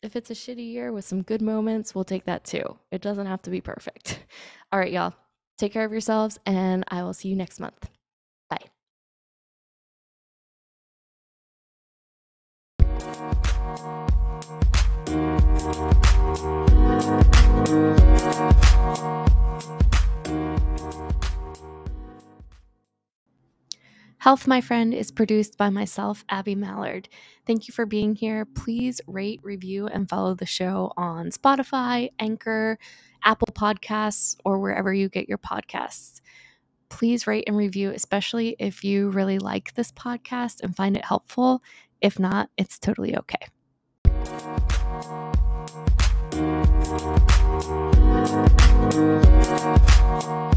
if 0.04 0.16
it's 0.16 0.32
a 0.32 0.34
shitty 0.34 0.72
year 0.72 0.92
with 0.92 1.06
some 1.06 1.22
good 1.22 1.42
moments, 1.42 1.94
we'll 1.94 2.04
take 2.04 2.26
that 2.26 2.44
too. 2.44 2.78
It 2.92 3.02
doesn't 3.02 3.28
have 3.28 3.42
to 3.44 3.50
be 3.50 3.62
perfect. 3.62 4.20
All 4.72 4.80
right, 4.80 4.92
y'all. 4.92 5.14
Take 5.58 5.74
care 5.74 5.86
of 5.86 5.92
yourselves, 5.92 6.40
and 6.46 6.84
I 6.88 7.04
will 7.04 7.14
see 7.14 7.30
you 7.30 7.36
next 7.36 7.60
month. 7.60 7.90
Bye. 8.50 8.72
Health, 24.18 24.48
my 24.48 24.62
friend, 24.62 24.94
is 24.94 25.12
produced 25.12 25.58
by 25.58 25.70
myself, 25.70 26.26
Abby 26.30 26.56
Mallard. 26.56 27.10
Thank 27.46 27.68
you 27.68 27.74
for 27.74 27.86
being 27.86 28.16
here. 28.16 28.46
Please 28.46 29.02
rate, 29.06 29.40
review, 29.44 29.86
and 29.86 30.10
follow 30.10 30.34
the 30.34 30.48
show 30.48 30.94
on 30.98 31.30
Spotify, 31.30 32.10
Anchor, 32.18 32.80
Apple 33.24 33.50
Podcasts, 33.52 34.38
or 34.44 34.60
wherever 34.60 34.92
you 34.92 35.10
get 35.10 35.30
your 35.30 35.38
podcasts. 35.38 36.22
Please 36.90 37.28
rate 37.28 37.44
and 37.46 37.56
review, 37.56 37.92
especially 37.92 38.56
if 38.58 38.84
you 38.84 39.10
really 39.12 39.38
like 39.38 39.76
this 39.76 39.92
podcast 39.92 40.62
and 40.62 40.76
find 40.76 40.98
it 40.98 41.06
helpful. 41.06 41.62
If 42.02 42.18
not, 42.18 42.50
it's 42.58 42.80
totally 42.80 43.16
okay. 43.18 43.48
Thank 46.84 47.22
you. 50.26 50.51